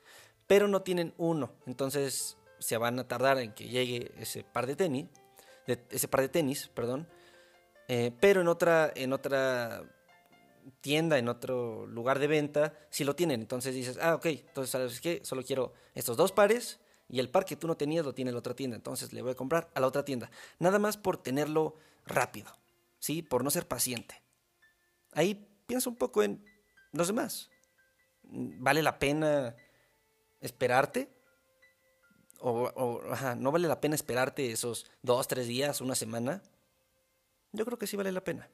pero 0.47 0.67
no 0.67 0.81
tienen 0.81 1.13
uno. 1.17 1.53
Entonces 1.65 2.37
se 2.59 2.77
van 2.77 2.99
a 2.99 3.07
tardar 3.07 3.39
en 3.39 3.53
que 3.53 3.67
llegue 3.67 4.11
ese 4.19 4.43
par 4.43 4.67
de 4.67 4.75
tenis, 4.75 5.07
ese 5.89 6.07
par 6.07 6.21
de 6.21 6.29
tenis, 6.29 6.69
perdón, 6.73 7.07
eh, 7.87 8.11
pero 8.19 8.41
en 8.41 8.47
otra, 8.47 8.91
en 8.95 9.13
otra 9.13 9.83
tienda, 10.81 11.17
en 11.17 11.27
otro 11.27 11.87
lugar 11.87 12.19
de 12.19 12.27
venta, 12.27 12.73
si 12.89 13.03
lo 13.03 13.15
tienen. 13.15 13.41
Entonces 13.41 13.73
dices, 13.73 13.97
ah, 14.01 14.15
ok, 14.15 14.25
entonces 14.27 14.69
sabes 14.69 15.01
qué, 15.01 15.21
solo 15.23 15.43
quiero 15.43 15.73
estos 15.95 16.17
dos 16.17 16.31
pares 16.31 16.79
y 17.09 17.19
el 17.19 17.29
par 17.29 17.45
que 17.45 17.55
tú 17.55 17.67
no 17.67 17.75
tenías 17.75 18.05
lo 18.05 18.13
tiene 18.13 18.31
la 18.31 18.37
otra 18.37 18.55
tienda, 18.55 18.75
entonces 18.75 19.11
le 19.11 19.21
voy 19.21 19.31
a 19.31 19.35
comprar 19.35 19.69
a 19.73 19.79
la 19.79 19.87
otra 19.87 20.05
tienda. 20.05 20.31
Nada 20.59 20.79
más 20.79 20.97
por 20.97 21.17
tenerlo 21.17 21.75
rápido, 22.05 22.51
¿sí? 23.01 23.21
Por 23.21 23.43
no 23.43 23.51
ser 23.51 23.67
paciente. 23.67 24.23
Ahí 25.11 25.49
pienso 25.65 25.89
un 25.89 25.97
poco 25.97 26.23
en 26.23 26.45
los 26.93 27.07
demás. 27.07 27.49
¿Vale 28.23 28.81
la 28.81 28.97
pena 28.97 29.57
esperarte? 30.39 31.09
o, 32.43 33.01
no 33.37 33.51
vale 33.51 33.67
la 33.67 33.79
pena 33.79 33.95
esperarte 33.95 34.51
esos 34.51 34.89
dos, 35.01 35.27
tres 35.27 35.47
días, 35.47 35.81
una 35.81 35.95
semana. 35.95 36.41
Yo 37.51 37.65
creo 37.65 37.77
que 37.77 37.87
sí 37.87 37.97
vale 37.97 38.11
la 38.11 38.23
pena. 38.23 38.49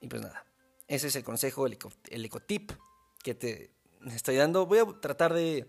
Y 0.00 0.08
pues 0.08 0.22
nada, 0.22 0.44
ese 0.86 1.08
es 1.08 1.16
el 1.16 1.24
consejo, 1.24 1.66
el, 1.66 1.78
el 2.10 2.24
ecotip 2.24 2.72
que 3.22 3.34
te 3.34 3.72
estoy 4.14 4.36
dando. 4.36 4.66
Voy 4.66 4.78
a 4.78 5.00
tratar 5.00 5.32
de, 5.32 5.66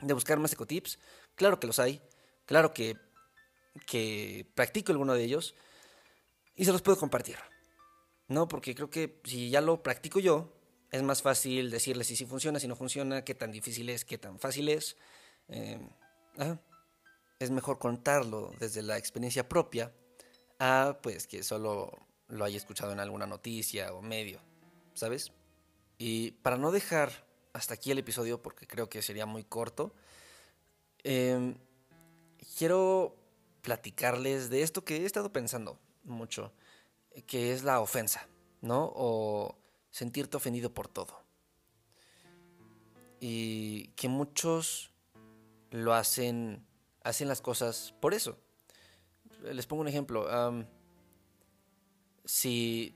de 0.00 0.14
buscar 0.14 0.38
más 0.38 0.52
ecotips. 0.52 0.98
Claro 1.34 1.58
que 1.58 1.66
los 1.66 1.78
hay. 1.78 2.00
Claro 2.44 2.72
que, 2.72 2.96
que 3.86 4.46
practico 4.54 4.92
alguno 4.92 5.14
de 5.14 5.24
ellos. 5.24 5.54
Y 6.58 6.64
se 6.64 6.72
los 6.72 6.82
puedo 6.82 6.98
compartir. 6.98 7.36
¿No? 8.26 8.46
Porque 8.46 8.74
creo 8.74 8.90
que 8.90 9.20
si 9.24 9.48
ya 9.48 9.62
lo 9.62 9.82
practico 9.82 10.18
yo, 10.18 10.52
es 10.90 11.02
más 11.02 11.22
fácil 11.22 11.70
decirles 11.70 12.08
si 12.08 12.16
sí 12.16 12.26
funciona, 12.26 12.58
si 12.58 12.68
no 12.68 12.76
funciona, 12.76 13.24
qué 13.24 13.34
tan 13.34 13.52
difícil 13.52 13.88
es, 13.88 14.04
qué 14.04 14.18
tan 14.18 14.38
fácil 14.38 14.68
es. 14.68 14.96
Eh, 15.48 15.78
es 17.38 17.50
mejor 17.50 17.78
contarlo 17.78 18.52
desde 18.58 18.82
la 18.82 18.98
experiencia 18.98 19.48
propia 19.48 19.92
a 20.58 20.98
pues 21.00 21.26
que 21.26 21.42
solo 21.42 21.92
lo 22.26 22.44
haya 22.44 22.56
escuchado 22.56 22.92
en 22.92 23.00
alguna 23.00 23.26
noticia 23.26 23.94
o 23.94 24.02
medio, 24.02 24.40
¿sabes? 24.94 25.32
Y 25.96 26.32
para 26.32 26.56
no 26.56 26.72
dejar 26.72 27.24
hasta 27.52 27.74
aquí 27.74 27.92
el 27.92 27.98
episodio, 27.98 28.42
porque 28.42 28.66
creo 28.66 28.88
que 28.88 29.00
sería 29.00 29.26
muy 29.26 29.44
corto, 29.44 29.94
em, 31.04 31.56
quiero 32.56 33.16
platicarles 33.62 34.50
de 34.50 34.62
esto 34.62 34.84
que 34.84 34.98
he 34.98 35.06
estado 35.06 35.32
pensando 35.32 35.78
mucho, 36.08 36.52
que 37.26 37.52
es 37.52 37.62
la 37.62 37.80
ofensa, 37.80 38.26
¿no? 38.60 38.92
O 38.94 39.58
sentirte 39.90 40.36
ofendido 40.36 40.72
por 40.72 40.88
todo. 40.88 41.20
Y 43.20 43.88
que 43.96 44.08
muchos 44.08 44.92
lo 45.70 45.94
hacen, 45.94 46.64
hacen 47.02 47.28
las 47.28 47.40
cosas 47.40 47.94
por 48.00 48.14
eso. 48.14 48.38
Les 49.42 49.66
pongo 49.66 49.82
un 49.82 49.88
ejemplo. 49.88 50.28
si 52.24 52.94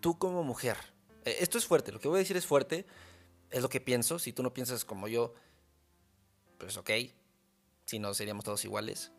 tú 0.00 0.18
como 0.18 0.42
mujer, 0.42 0.76
eh, 1.24 1.36
esto 1.40 1.58
es 1.58 1.66
fuerte, 1.66 1.92
lo 1.92 2.00
que 2.00 2.08
voy 2.08 2.16
a 2.16 2.20
decir 2.20 2.36
es 2.36 2.46
fuerte, 2.46 2.86
es 3.50 3.62
lo 3.62 3.68
que 3.68 3.80
pienso, 3.80 4.18
si 4.18 4.32
tú 4.32 4.42
no 4.42 4.52
piensas 4.52 4.84
como 4.84 5.08
yo, 5.08 5.34
pues 6.58 6.76
ok, 6.76 6.90
si 7.84 7.98
no 7.98 8.12
seríamos 8.14 8.44
todos 8.44 8.64
iguales 8.64 9.12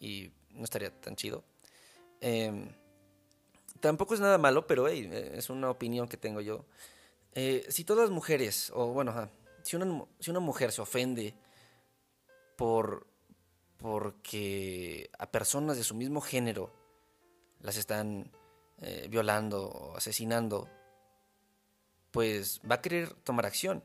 y 0.00 0.32
no 0.50 0.64
estaría 0.64 0.90
tan 1.00 1.16
chido. 1.16 1.44
Em, 2.20 2.68
tampoco 3.80 4.14
es 4.14 4.20
nada 4.20 4.38
malo, 4.38 4.66
pero 4.66 4.88
es 4.88 5.50
una 5.50 5.70
opinión 5.70 6.08
que 6.08 6.16
tengo 6.16 6.40
yo. 6.40 6.64
Eh, 7.34 7.66
si 7.68 7.84
todas 7.84 8.04
las 8.04 8.10
mujeres, 8.10 8.72
o 8.74 8.88
bueno, 8.88 9.30
si, 9.62 9.76
una, 9.76 10.04
si 10.18 10.30
una 10.30 10.40
mujer 10.40 10.72
se 10.72 10.82
ofende 10.82 11.34
por 12.56 13.06
porque 13.76 15.08
a 15.18 15.30
personas 15.30 15.76
de 15.76 15.84
su 15.84 15.94
mismo 15.94 16.20
género 16.20 16.72
las 17.60 17.76
están 17.76 18.32
eh, 18.78 19.06
violando 19.08 19.68
o 19.68 19.96
asesinando, 19.96 20.68
pues 22.10 22.60
va 22.68 22.76
a 22.76 22.82
querer 22.82 23.14
tomar 23.14 23.46
acción. 23.46 23.84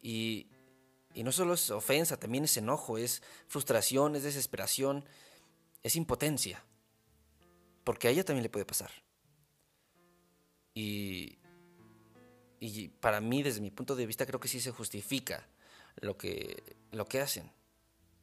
Y 0.00 0.48
no 1.14 1.32
solo 1.32 1.54
es 1.54 1.70
ofensa, 1.70 2.18
también 2.18 2.44
es 2.44 2.56
enojo, 2.56 2.96
es 2.96 3.22
frustración, 3.46 4.16
es 4.16 4.22
desesperación, 4.22 5.04
es 5.82 5.96
impotencia. 5.96 6.62
Porque 7.84 8.08
a 8.08 8.10
ella 8.10 8.24
también 8.24 8.42
le 8.42 8.50
puede 8.50 8.66
pasar. 8.66 8.90
Y, 10.74 11.38
y 12.60 12.88
para 12.88 13.20
mí, 13.20 13.42
desde 13.42 13.60
mi 13.60 13.70
punto 13.70 13.96
de 13.96 14.06
vista, 14.06 14.26
creo 14.26 14.40
que 14.40 14.48
sí 14.48 14.60
se 14.60 14.70
justifica 14.70 15.46
lo 16.00 16.16
que, 16.16 16.76
lo 16.92 17.06
que 17.06 17.20
hacen. 17.20 17.50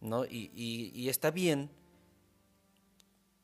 ¿no? 0.01 0.25
Y, 0.25 0.51
y, 0.93 1.09
está 1.09 1.31
bien, 1.31 1.69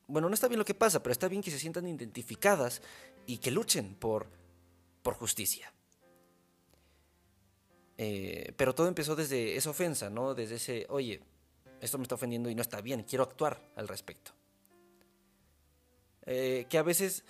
bueno, 0.06 0.28
no 0.28 0.34
está 0.34 0.48
bien 0.48 0.58
lo 0.58 0.64
que 0.64 0.74
pasa, 0.74 1.02
pero 1.02 1.12
está 1.12 1.28
bien 1.28 1.42
que 1.42 1.50
se 1.50 1.58
sientan 1.58 1.86
identificadas 1.86 2.82
y 3.26 3.38
que 3.38 3.50
luchen 3.50 3.94
por, 3.94 4.28
por 5.02 5.14
justicia. 5.14 5.72
Eh, 7.98 8.52
pero 8.56 8.74
todo 8.74 8.88
empezó 8.88 9.14
desde 9.14 9.56
esa 9.56 9.70
ofensa, 9.70 10.10
¿no? 10.10 10.34
Desde 10.34 10.56
ese, 10.56 10.86
oye, 10.88 11.20
esto 11.82 11.98
me 11.98 12.04
está 12.04 12.14
ofendiendo 12.14 12.48
y 12.48 12.54
no 12.54 12.62
está 12.62 12.80
bien, 12.80 13.02
quiero 13.02 13.24
actuar 13.24 13.60
al 13.76 13.88
respecto. 13.88 14.32
Eh, 16.24 16.66
que 16.70 16.78
a 16.78 16.82
veces 16.82 17.24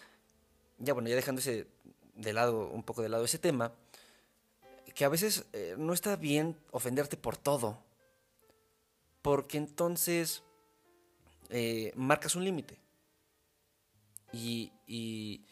ya 0.79 0.93
bueno, 0.93 1.09
ya 1.09 1.15
dejando 1.15 1.41
ese 1.41 1.67
de 2.15 2.33
lado, 2.33 2.69
un 2.69 2.83
poco 2.83 3.03
de 3.03 3.09
lado 3.09 3.25
ese 3.25 3.39
tema, 3.39 3.73
que 4.95 5.05
a 5.05 5.09
veces 5.09 5.47
eh, 5.53 5.75
no 5.79 5.93
está 5.93 6.17
bien 6.17 6.57
ofenderte 6.71 7.17
por 7.17 7.37
todo, 7.37 7.79
porque 9.23 9.57
entonces 9.57 10.43
eh, 11.51 11.93
marcas 11.95 12.35
un 12.35 12.45
límite. 12.45 12.79
Y, 14.33 14.73
y, 14.87 15.45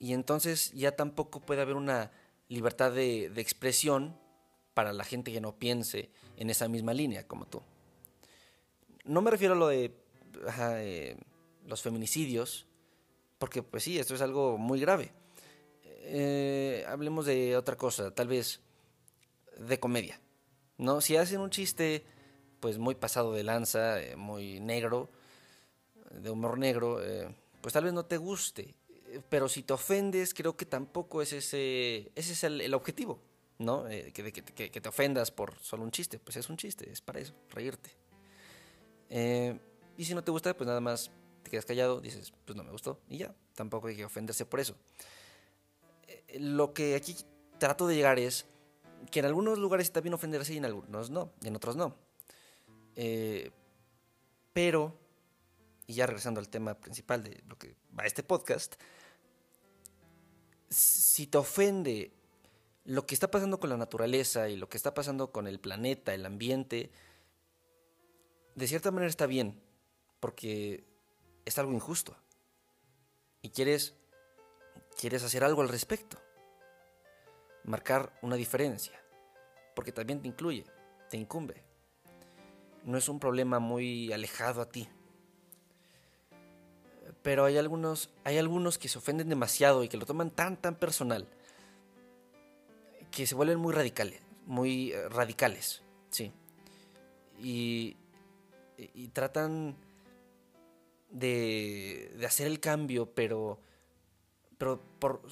entonces 0.00 0.72
ya 0.72 0.94
tampoco 0.94 1.40
puede 1.40 1.62
haber 1.62 1.76
una 1.76 2.10
libertad 2.48 2.92
de, 2.92 3.26
expresión 3.36 4.16
para 4.74 4.92
la 4.92 5.04
gente 5.04 5.32
que 5.32 5.40
no 5.40 5.56
piense 5.56 6.10
en 6.36 6.50
esa 6.50 6.68
misma 6.68 6.94
línea 6.94 7.26
como 7.26 7.46
tú. 7.46 7.62
No 9.04 9.20
me 9.20 9.30
refiero 9.30 9.54
a 9.54 9.56
lo 9.56 9.68
de 9.68 9.92
eh, 10.58 11.16
los 11.66 11.82
feminicidios, 11.82 12.66
porque 13.38 13.62
pues 13.62 13.84
sí, 13.84 13.98
esto 13.98 14.14
es 14.14 14.22
algo 14.22 14.58
muy 14.58 14.80
grave. 14.80 15.12
Eh, 15.84 16.84
hablemos 16.88 17.26
de 17.26 17.56
otra 17.56 17.76
cosa, 17.76 18.12
tal 18.14 18.28
vez 18.28 18.60
de 19.58 19.78
comedia. 19.78 20.20
¿no? 20.78 21.00
Si 21.00 21.16
hacen 21.16 21.40
un 21.40 21.50
chiste 21.50 22.04
pues 22.60 22.78
muy 22.78 22.94
pasado 22.94 23.32
de 23.32 23.42
lanza, 23.42 24.00
eh, 24.00 24.16
muy 24.16 24.60
negro, 24.60 25.10
de 26.10 26.30
humor 26.30 26.58
negro, 26.58 27.00
pues 27.60 27.72
tal 27.72 27.84
vez 27.84 27.92
no 27.92 28.04
te 28.04 28.18
guste. 28.18 28.74
Pero 29.28 29.48
si 29.48 29.62
te 29.62 29.72
ofendes, 29.72 30.34
creo 30.34 30.56
que 30.56 30.66
tampoco 30.66 31.22
es 31.22 31.32
ese, 31.32 32.12
ese 32.14 32.32
es 32.32 32.44
el, 32.44 32.74
objetivo, 32.74 33.20
¿no? 33.62 33.84
que, 33.84 34.32
que, 34.32 34.80
te 34.80 34.88
ofendas 34.88 35.30
por 35.30 35.58
solo 35.58 35.82
un 35.82 35.90
chiste, 35.90 36.18
pues 36.18 36.36
es 36.36 36.48
un 36.48 36.56
chiste, 36.56 36.90
es 36.90 37.00
para 37.00 37.20
eso, 37.20 37.34
reírte. 37.50 37.90
y 39.10 40.04
si 40.04 40.14
no 40.14 40.22
te 40.22 40.30
gusta, 40.30 40.54
pues 40.56 40.66
nada 40.66 40.80
más 40.80 41.10
te 41.42 41.50
quedas 41.50 41.64
callado, 41.64 42.00
dices, 42.00 42.32
pues 42.44 42.56
no 42.56 42.64
me 42.64 42.70
gustó, 42.70 43.00
y 43.08 43.18
ya, 43.18 43.34
tampoco 43.54 43.88
hay 43.88 43.96
que 43.96 44.04
ofenderse 44.04 44.46
por 44.46 44.60
eso. 44.60 44.76
lo 46.38 46.72
que 46.72 46.94
aquí 46.94 47.16
trato 47.58 47.86
de 47.86 47.94
llegar 47.94 48.18
es 48.18 48.46
que 49.10 49.20
en 49.20 49.26
algunos 49.26 49.58
lugares 49.58 49.86
está 49.86 50.00
bien 50.00 50.14
ofenderse 50.14 50.54
y 50.54 50.58
en 50.58 50.64
algunos 50.64 51.10
no, 51.10 51.32
y 51.42 51.48
en 51.48 51.56
otros 51.56 51.76
no. 51.76 51.94
Eh, 52.96 53.50
pero, 54.52 54.94
y 55.86 55.94
ya 55.94 56.06
regresando 56.06 56.40
al 56.40 56.48
tema 56.48 56.74
principal 56.74 57.22
de 57.22 57.42
lo 57.48 57.56
que 57.56 57.76
va 57.98 58.04
este 58.04 58.22
podcast, 58.22 58.74
si 60.68 61.26
te 61.26 61.38
ofende 61.38 62.12
lo 62.84 63.06
que 63.06 63.14
está 63.14 63.30
pasando 63.30 63.60
con 63.60 63.70
la 63.70 63.76
naturaleza 63.76 64.48
y 64.48 64.56
lo 64.56 64.68
que 64.68 64.76
está 64.76 64.94
pasando 64.94 65.32
con 65.32 65.46
el 65.46 65.60
planeta, 65.60 66.14
el 66.14 66.26
ambiente, 66.26 66.90
de 68.54 68.66
cierta 68.66 68.90
manera 68.90 69.08
está 69.08 69.26
bien, 69.26 69.60
porque 70.20 70.84
es 71.44 71.58
algo 71.58 71.72
injusto. 71.72 72.16
Y 73.40 73.50
quieres, 73.50 73.94
quieres 74.98 75.22
hacer 75.22 75.44
algo 75.44 75.62
al 75.62 75.68
respecto. 75.68 76.18
Marcar 77.64 78.18
una 78.22 78.36
diferencia, 78.36 79.00
porque 79.74 79.92
también 79.92 80.20
te 80.20 80.28
incluye, 80.28 80.66
te 81.08 81.16
incumbe 81.16 81.72
no 82.84 82.98
es 82.98 83.08
un 83.08 83.18
problema 83.18 83.58
muy 83.58 84.12
alejado 84.12 84.60
a 84.60 84.68
ti. 84.68 84.88
Pero 87.22 87.44
hay 87.44 87.56
algunos, 87.56 88.10
hay 88.24 88.38
algunos 88.38 88.78
que 88.78 88.88
se 88.88 88.98
ofenden 88.98 89.28
demasiado 89.28 89.84
y 89.84 89.88
que 89.88 89.96
lo 89.96 90.06
toman 90.06 90.30
tan, 90.30 90.56
tan 90.56 90.74
personal, 90.74 91.28
que 93.12 93.26
se 93.26 93.34
vuelven 93.36 93.58
muy 93.58 93.72
radicales, 93.72 94.20
muy 94.46 94.92
eh, 94.92 95.08
radicales, 95.08 95.82
sí. 96.10 96.32
Y, 97.38 97.96
y 98.76 99.08
tratan 99.08 99.76
de, 101.10 102.12
de, 102.16 102.26
hacer 102.26 102.46
el 102.46 102.58
cambio, 102.58 103.06
pero, 103.14 103.60
pero 104.58 104.82
por 104.98 105.22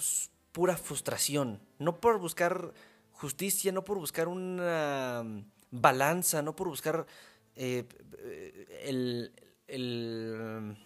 pura 0.53 0.77
frustración, 0.77 1.61
no 1.79 2.01
por 2.01 2.19
buscar 2.19 2.73
justicia, 3.13 3.73
no 3.73 3.85
por 3.85 3.99
buscar 3.99 4.29
una 4.29 5.25
balanza, 5.71 6.43
no 6.43 6.55
por 6.57 6.69
buscar 6.69 7.07
eh, 7.57 7.87
el, 8.85 9.33
el, 9.69 10.77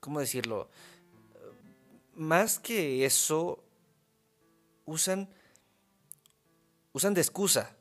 ¿cómo 0.00 0.20
decirlo? 0.20 0.68
Más 2.14 2.58
que 2.58 3.04
eso, 3.04 3.64
usan, 4.84 5.28
usan 6.92 7.14
de 7.14 7.20
excusa 7.20 7.76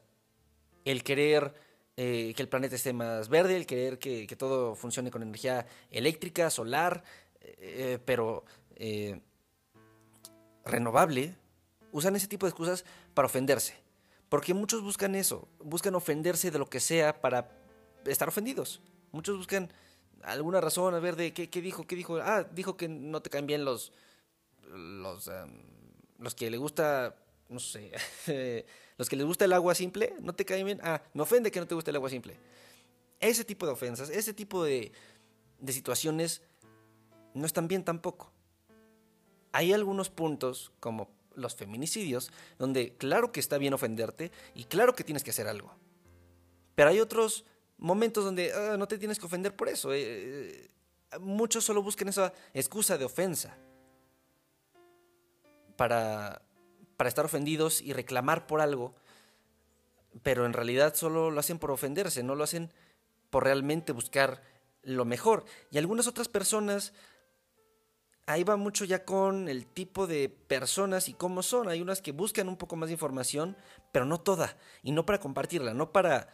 el 0.86 1.04
querer 1.04 1.54
eh, 1.98 2.34
que 2.36 2.42
el 2.42 2.50
planeta 2.50 2.76
esté 2.76 2.94
más 2.94 3.30
verde, 3.30 3.56
el 3.56 3.66
querer 3.66 4.00
que, 4.00 4.26
todo 4.38 4.76
funcione 4.76 5.12
con 5.12 5.22
energía 5.22 5.66
eléctrica, 5.92 6.50
solar, 6.50 7.04
eh, 7.42 8.00
pero 8.06 8.46
renovable. 10.66 11.36
Usan 11.92 12.16
ese 12.16 12.28
tipo 12.28 12.46
de 12.46 12.52
excusas 12.52 12.86
para 13.14 13.26
ofenderse. 13.26 13.76
Porque 14.30 14.54
muchos 14.54 14.84
buscan 14.84 15.16
eso, 15.16 15.48
buscan 15.60 15.96
ofenderse 15.96 16.52
de 16.52 16.60
lo 16.60 16.70
que 16.70 16.80
sea 16.80 17.20
para 17.20 17.50
estar 18.06 18.28
ofendidos. 18.28 18.82
Muchos 19.12 19.38
buscan 19.38 19.72
alguna 20.22 20.62
razón 20.62 20.94
a 20.94 21.00
ver 21.00 21.16
de 21.16 21.34
qué, 21.34 21.62
dijo, 21.62 21.88
qué 21.88 21.96
dijo. 21.96 22.18
Ah, 22.18 22.44
dijo 22.44 22.78
que 22.78 22.88
no 22.88 23.22
te 23.22 23.32
caen 23.32 23.48
bien 23.48 23.66
los, 23.66 23.92
los, 24.68 25.28
em, 25.28 25.64
los 26.20 26.36
que 26.36 26.52
le 26.52 26.58
gusta, 26.58 27.16
no 27.50 27.60
sé, 27.60 27.92
los 29.00 29.08
que 29.08 29.16
les 29.16 29.26
gusta 29.26 29.46
el 29.46 29.54
agua 29.54 29.74
simple, 29.76 30.14
no 30.20 30.36
te 30.36 30.44
caen 30.44 30.66
bien. 30.66 30.82
Ah, 30.84 31.02
me 31.14 31.22
ofende 31.22 31.52
que 31.52 31.62
no 31.62 31.66
te 31.66 31.74
guste 31.74 31.90
el 31.90 31.96
agua 31.96 32.10
simple. 32.10 32.36
Ese 33.22 33.46
tipo 33.46 33.66
de 33.66 33.72
ofensas, 33.72 34.10
ese 34.10 34.34
tipo 34.34 34.62
de, 34.62 34.92
de 35.58 35.72
situaciones 35.72 36.42
no 37.34 37.46
están 37.46 37.70
bien 37.70 37.86
tampoco. 37.86 38.30
Hay 39.54 39.72
algunos 39.72 40.10
puntos, 40.10 40.74
como 40.82 41.10
los 41.34 41.56
feminicidios, 41.56 42.30
donde 42.58 42.98
claro 42.98 43.32
que 43.32 43.40
está 43.40 43.58
bien 43.58 43.74
ofenderte 43.74 44.34
y 44.54 44.66
claro 44.66 44.94
que 44.94 45.06
tienes 45.06 45.24
que 45.24 45.30
hacer 45.30 45.48
algo. 45.48 45.72
Pero 46.76 46.90
hay 46.90 47.00
otros 47.00 47.46
momentos 47.78 48.26
donde 48.26 48.52
ah, 48.52 48.76
no 48.78 48.86
te 48.86 48.98
tienes 48.98 49.18
que 49.18 49.28
ofender 49.28 49.56
por 49.56 49.70
eso. 49.70 49.94
Eh, 49.94 50.02
eh, 50.02 50.70
muchos 51.22 51.64
solo 51.64 51.82
buscan 51.82 52.10
esa 52.10 52.34
excusa 52.54 52.98
de 52.98 53.06
ofensa 53.06 53.58
para, 55.78 56.42
para 57.00 57.08
estar 57.08 57.24
ofendidos 57.24 57.80
y 57.80 57.94
reclamar 57.94 58.46
por 58.46 58.60
algo, 58.60 58.94
pero 60.22 60.46
en 60.46 60.52
realidad 60.52 60.96
solo 60.96 61.32
lo 61.32 61.40
hacen 61.40 61.58
por 61.58 61.72
ofenderse, 61.72 62.24
no 62.24 62.36
lo 62.36 62.44
hacen 62.44 62.74
por 63.30 63.46
realmente 63.46 63.94
buscar 63.94 64.42
lo 64.84 65.06
mejor. 65.06 65.46
Y 65.72 65.78
algunas 65.78 66.08
otras 66.08 66.28
personas, 66.28 66.92
ahí 68.26 68.44
va 68.44 68.58
mucho 68.58 68.84
ya 68.84 69.06
con 69.06 69.48
el 69.48 69.66
tipo 69.66 70.08
de 70.08 70.28
personas 70.28 71.08
y 71.08 71.14
cómo 71.14 71.42
son. 71.42 71.70
Hay 71.70 71.82
unas 71.82 72.02
que 72.02 72.12
buscan 72.12 72.50
un 72.50 72.58
poco 72.58 72.76
más 72.76 72.90
de 72.90 72.96
información, 72.96 73.56
pero 73.94 74.04
no 74.04 74.20
toda, 74.20 74.58
y 74.84 74.92
no 74.92 75.06
para 75.06 75.22
compartirla, 75.22 75.74
no 75.74 75.94
para 75.94 76.28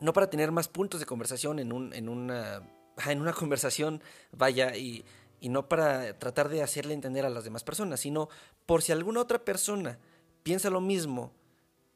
no 0.00 0.12
para 0.12 0.28
tener 0.28 0.50
más 0.50 0.66
puntos 0.66 0.98
de 0.98 1.06
conversación 1.06 1.60
en, 1.60 1.72
un, 1.72 1.94
en, 1.94 2.08
una, 2.08 2.68
en 3.06 3.20
una 3.20 3.32
conversación, 3.32 4.02
vaya, 4.32 4.74
y, 4.76 5.04
y 5.42 5.48
no 5.48 5.68
para 5.68 6.16
tratar 6.20 6.48
de 6.48 6.62
hacerle 6.62 6.94
entender 6.94 7.26
a 7.26 7.28
las 7.28 7.42
demás 7.42 7.64
personas, 7.64 7.98
sino 7.98 8.28
por 8.64 8.80
si 8.80 8.92
alguna 8.92 9.20
otra 9.20 9.44
persona 9.44 9.98
piensa 10.44 10.70
lo 10.70 10.80
mismo, 10.80 11.32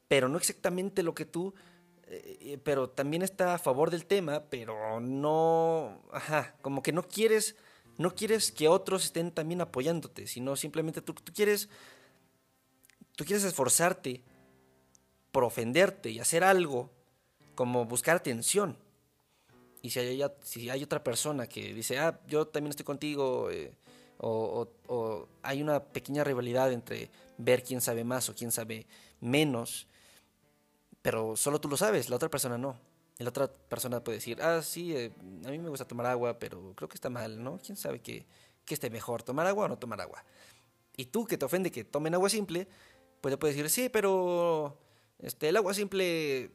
pero 0.09 0.29
no 0.29 0.37
exactamente 0.37 1.05
lo 1.05 1.15
que 1.15 1.27
tú, 1.27 1.55
eh, 2.09 2.39
eh, 2.41 2.59
pero 2.65 2.91
también 2.91 3.23
está 3.23 3.55
a 3.55 3.59
favor 3.59 3.93
del 3.93 4.05
tema, 4.05 4.43
pero 4.51 4.99
no, 4.99 6.03
ajá, 6.11 6.57
como 6.61 6.83
que 6.83 6.91
no 6.91 7.05
quieres, 7.07 7.55
no 7.99 8.17
quieres 8.17 8.51
que 8.51 8.67
otros 8.67 9.05
estén 9.05 9.31
también 9.31 9.61
apoyándote, 9.61 10.27
sino 10.27 10.57
simplemente 10.57 11.01
tú, 11.01 11.15
tú 11.15 11.33
quieres, 11.33 11.69
tú 13.15 13.25
quieres 13.25 13.45
esforzarte 13.45 14.25
por 15.31 15.45
ofenderte 15.45 16.11
y 16.11 16.19
hacer 16.19 16.43
algo 16.43 16.91
como 17.55 17.85
buscar 17.85 18.17
atención. 18.17 18.77
Y 19.83 19.91
si 19.91 20.01
hay, 20.01 20.23
si 20.43 20.71
hay 20.71 20.83
otra 20.83 21.03
persona 21.03 21.47
que 21.47 21.75
dice, 21.75 21.99
ah, 21.99 22.21
yo 22.27 22.47
también 22.47 22.71
estoy 22.71 22.85
contigo, 22.85 23.51
eh, 23.51 23.73
o, 24.19 25.29
hay 25.43 25.63
una 25.63 25.83
pequeña 25.83 26.25
rivalidad 26.25 26.73
entre 26.73 27.11
ver 27.39 27.63
quién 27.63 27.81
sabe 27.81 28.05
más 28.05 28.29
o 28.29 28.35
quién 28.35 28.51
sabe 28.51 28.87
menos, 29.21 29.87
pero 31.03 31.37
solo 31.37 31.61
tú 31.61 31.69
lo 31.69 31.77
sabes, 31.77 32.11
la 32.11 32.17
otra 32.17 32.29
persona 32.29 32.59
no. 32.59 32.79
La 33.19 33.31
otra 33.31 33.49
persona 33.49 34.05
puede 34.05 34.19
decir, 34.19 34.43
ah, 34.43 34.61
sí, 34.63 34.95
eh, 34.95 35.11
a 35.47 35.51
mí 35.51 35.59
me 35.59 35.71
gusta 35.71 35.87
tomar 35.87 36.07
agua, 36.07 36.39
pero 36.39 36.75
creo 36.75 36.89
que 36.89 36.97
está 36.97 37.09
mal, 37.09 37.43
¿no? 37.43 37.59
¿Quién 37.65 37.77
sabe 37.77 38.01
qué, 38.01 38.27
qué 38.65 38.75
esté 38.75 38.91
mejor, 38.91 39.23
tomar 39.23 39.47
agua 39.47 39.65
o 39.65 39.69
no 39.69 39.79
tomar 39.79 40.01
agua? 40.01 40.23
Y 40.97 41.07
tú 41.07 41.25
que 41.25 41.39
te 41.39 41.45
ofende 41.45 41.71
que 41.71 41.85
tomen 41.85 42.15
agua 42.15 42.29
simple, 42.29 42.69
pues 43.21 43.33
le 43.33 43.39
puedes 43.39 43.57
decir, 43.57 43.71
sí, 43.71 43.89
pero 43.89 44.77
este, 45.19 45.49
el 45.49 45.57
agua 45.57 45.73
simple 45.73 46.51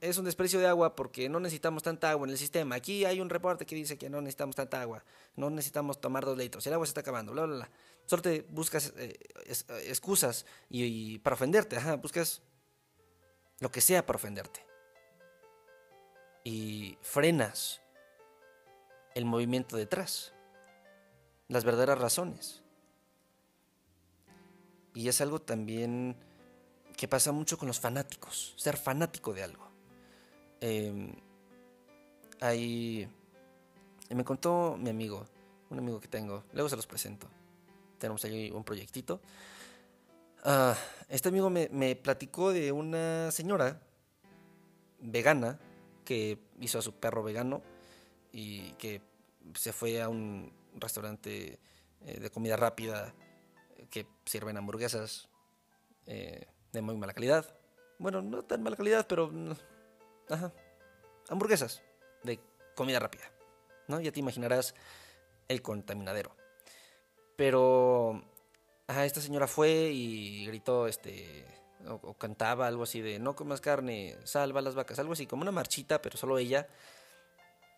es 0.00 0.18
un 0.18 0.24
desprecio 0.24 0.60
de 0.60 0.66
agua 0.66 0.94
porque 0.94 1.28
no 1.28 1.40
necesitamos 1.40 1.82
tanta 1.82 2.10
agua 2.10 2.26
en 2.26 2.32
el 2.32 2.38
sistema. 2.38 2.76
Aquí 2.76 3.04
hay 3.04 3.20
un 3.20 3.30
reporte 3.30 3.66
que 3.66 3.74
dice 3.74 3.98
que 3.98 4.08
no 4.08 4.20
necesitamos 4.20 4.56
tanta 4.56 4.80
agua, 4.80 5.04
no 5.36 5.50
necesitamos 5.50 6.00
tomar 6.00 6.24
dos 6.24 6.36
litros, 6.36 6.66
el 6.66 6.72
agua 6.72 6.86
se 6.86 6.90
está 6.90 7.00
acabando, 7.00 7.32
bla, 7.32 7.46
bla, 7.46 7.56
bla. 7.56 7.70
Solo 8.06 8.22
te 8.22 8.42
buscas 8.48 8.92
eh, 8.96 9.18
eh, 9.44 9.84
excusas 9.86 10.46
y, 10.70 11.18
para 11.18 11.34
ofenderte, 11.34 11.76
ajá, 11.76 11.96
buscas 11.96 12.42
lo 13.60 13.70
que 13.70 13.80
sea 13.80 14.06
para 14.06 14.16
ofenderte. 14.16 14.64
Y 16.44 16.96
frenas 17.02 17.80
el 19.14 19.24
movimiento 19.24 19.76
detrás, 19.76 20.32
las 21.48 21.64
verdaderas 21.64 21.98
razones. 21.98 22.62
Y 24.94 25.08
es 25.08 25.20
algo 25.20 25.40
también 25.40 26.16
que 26.96 27.08
pasa 27.08 27.30
mucho 27.30 27.58
con 27.58 27.68
los 27.68 27.78
fanáticos, 27.78 28.54
ser 28.56 28.76
fanático 28.76 29.32
de 29.34 29.42
algo. 29.42 29.67
Eh, 30.60 31.12
hay... 32.40 33.08
Me 34.10 34.24
contó 34.24 34.76
mi 34.78 34.90
amigo, 34.90 35.26
un 35.70 35.78
amigo 35.78 36.00
que 36.00 36.08
tengo, 36.08 36.44
luego 36.52 36.68
se 36.68 36.76
los 36.76 36.86
presento. 36.86 37.28
Tenemos 37.98 38.24
ahí 38.24 38.50
un 38.50 38.64
proyectito. 38.64 39.20
Ah, 40.44 40.76
este 41.08 41.28
amigo 41.28 41.50
me, 41.50 41.96
platicó 41.96 42.52
de 42.52 42.72
una 42.72 43.30
señora 43.30 43.80
vegana 45.00 45.58
que 46.04 46.38
hizo 46.60 46.78
a 46.78 46.82
su 46.82 46.94
perro 46.94 47.22
vegano 47.22 47.62
y 48.32 48.72
que 48.72 49.02
se 49.54 49.72
fue 49.72 50.00
a 50.00 50.08
un 50.08 50.52
restaurante 50.74 51.58
eh, 52.06 52.20
de 52.20 52.30
comida 52.30 52.56
rápida 52.56 53.14
que 53.90 54.06
sirven 54.24 54.56
hamburguesas 54.56 55.28
eh, 56.06 56.46
de 56.72 56.82
muy 56.82 56.96
mala 56.96 57.14
calidad. 57.14 57.54
Bueno, 57.98 58.22
no 58.22 58.42
tan 58.42 58.62
mala 58.62 58.76
calidad, 58.76 59.06
pero... 59.06 59.30
Ajá. 60.30 60.52
Hamburguesas 61.28 61.82
de 62.22 62.40
comida 62.74 62.98
rápida. 62.98 63.24
¿No? 63.86 64.00
Ya 64.00 64.12
te 64.12 64.20
imaginarás 64.20 64.74
el 65.48 65.62
contaminadero. 65.62 66.34
Pero... 67.36 68.22
Ajá, 68.86 69.04
esta 69.04 69.20
señora 69.20 69.46
fue 69.46 69.90
y 69.92 70.46
gritó, 70.46 70.86
este... 70.86 71.44
O, 71.86 72.14
cantaba 72.14 72.66
algo 72.66 72.82
así 72.82 73.00
de 73.00 73.20
no 73.20 73.36
comas 73.36 73.60
carne, 73.60 74.16
salva 74.24 74.60
las 74.60 74.74
vacas, 74.74 74.98
algo 74.98 75.12
así, 75.12 75.26
como 75.26 75.42
una 75.42 75.52
marchita, 75.52 76.02
pero 76.02 76.16
solo 76.16 76.36
ella, 76.36 76.66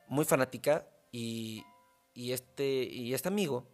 muy 0.08 0.24
fanática, 0.24 0.86
y, 1.12 1.64
y, 2.14 2.32
este, 2.32 2.64
y 2.64 3.12
este 3.12 3.28
amigo 3.28 3.66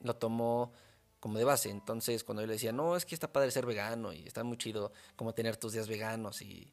lo 0.00 0.16
tomó 0.16 0.72
como 1.20 1.38
de 1.38 1.44
base. 1.44 1.70
Entonces, 1.70 2.24
cuando 2.24 2.42
yo 2.42 2.46
le 2.46 2.54
decía, 2.54 2.72
no, 2.72 2.96
es 2.96 3.04
que 3.06 3.14
está 3.14 3.32
padre 3.32 3.50
ser 3.50 3.66
vegano 3.66 4.12
y 4.12 4.26
está 4.26 4.44
muy 4.44 4.56
chido 4.56 4.92
como 5.16 5.34
tener 5.34 5.56
tus 5.56 5.72
días 5.72 5.88
veganos 5.88 6.42
y 6.42 6.72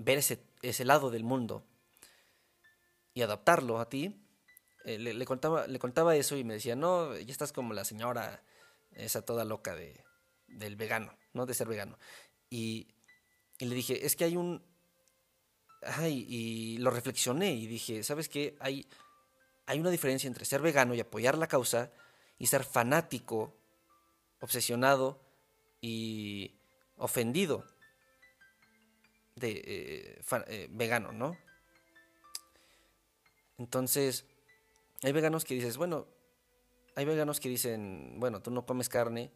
ver 0.00 0.18
ese, 0.18 0.42
ese 0.62 0.84
lado 0.84 1.10
del 1.10 1.24
mundo 1.24 1.64
y 3.12 3.22
adaptarlo 3.22 3.78
a 3.80 3.88
ti, 3.88 4.24
eh, 4.84 4.98
le, 4.98 5.24
contaba, 5.26 5.66
le 5.66 5.78
contaba 5.78 6.16
eso 6.16 6.36
y 6.36 6.44
me 6.44 6.54
decía, 6.54 6.74
no, 6.74 7.16
ya 7.16 7.32
estás 7.32 7.52
como 7.52 7.74
la 7.74 7.84
señora, 7.84 8.42
esa 8.92 9.22
toda 9.22 9.44
loca 9.44 9.74
de, 9.74 10.02
del 10.46 10.76
vegano, 10.76 11.16
¿no? 11.34 11.44
De 11.44 11.54
ser 11.54 11.68
vegano. 11.68 11.98
Y, 12.48 12.88
y 13.58 13.66
le 13.66 13.74
dije, 13.74 14.06
es 14.06 14.16
que 14.16 14.24
hay 14.24 14.36
un... 14.36 14.64
Y 16.06 16.76
lo 16.78 16.90
reflexioné 16.90 17.52
y 17.52 17.66
dije, 17.66 18.02
¿sabes 18.02 18.28
qué? 18.28 18.54
Hay, 18.60 18.86
hay 19.66 19.80
una 19.80 19.90
diferencia 19.90 20.28
entre 20.28 20.44
ser 20.44 20.60
vegano 20.60 20.94
y 20.94 21.00
apoyar 21.00 21.38
la 21.38 21.46
causa 21.46 21.90
y 22.38 22.46
ser 22.46 22.64
fanático 22.64 23.54
obsesionado 24.40 25.22
y 25.80 26.54
ofendido 26.96 27.64
de 29.40 29.62
eh, 29.64 30.22
eh, 30.46 30.68
vegano, 30.70 31.12
¿no? 31.12 31.36
Entonces, 33.58 34.24
hay 35.02 35.12
veganos 35.12 35.44
que 35.44 35.54
dices, 35.54 35.76
bueno, 35.76 36.06
hay 36.94 37.04
veganos 37.04 37.40
que 37.40 37.48
dicen, 37.48 38.14
bueno, 38.18 38.40
tú 38.40 38.50
no 38.50 38.64
comes 38.64 38.88
carne, 38.88 39.30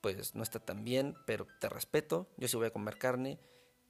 pues 0.00 0.34
no 0.34 0.42
está 0.42 0.60
tan 0.60 0.84
bien, 0.84 1.16
pero 1.26 1.46
te 1.60 1.68
respeto, 1.68 2.28
yo 2.36 2.48
sí 2.48 2.56
voy 2.56 2.66
a 2.66 2.70
comer 2.70 2.98
carne. 2.98 3.38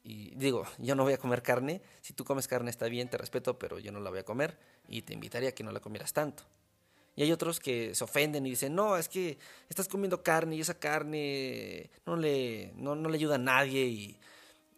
Y 0.04 0.34
digo, 0.36 0.64
yo 0.78 0.94
no 0.94 1.02
voy 1.02 1.14
a 1.14 1.18
comer 1.18 1.42
carne, 1.42 1.82
si 2.00 2.12
tú 2.12 2.24
comes 2.24 2.48
carne 2.48 2.70
está 2.70 2.86
bien, 2.86 3.10
te 3.10 3.18
respeto, 3.18 3.58
pero 3.58 3.78
yo 3.78 3.92
no 3.92 4.00
la 4.00 4.10
voy 4.10 4.20
a 4.20 4.24
comer 4.24 4.58
y 4.88 5.02
te 5.02 5.12
invitaría 5.14 5.50
a 5.50 5.52
que 5.52 5.64
no 5.64 5.72
la 5.72 5.80
comieras 5.80 6.12
tanto. 6.12 6.44
Y 7.18 7.22
hay 7.22 7.32
otros 7.32 7.58
que 7.58 7.96
se 7.96 8.04
ofenden 8.04 8.46
y 8.46 8.50
dicen, 8.50 8.76
no, 8.76 8.96
es 8.96 9.08
que 9.08 9.38
estás 9.68 9.88
comiendo 9.88 10.22
carne 10.22 10.54
y 10.54 10.60
esa 10.60 10.78
carne 10.78 11.90
no 12.06 12.14
le, 12.14 12.72
no, 12.76 12.94
le 12.94 13.16
ayuda 13.16 13.34
a 13.34 13.38
nadie 13.38 13.86
y 13.86 14.20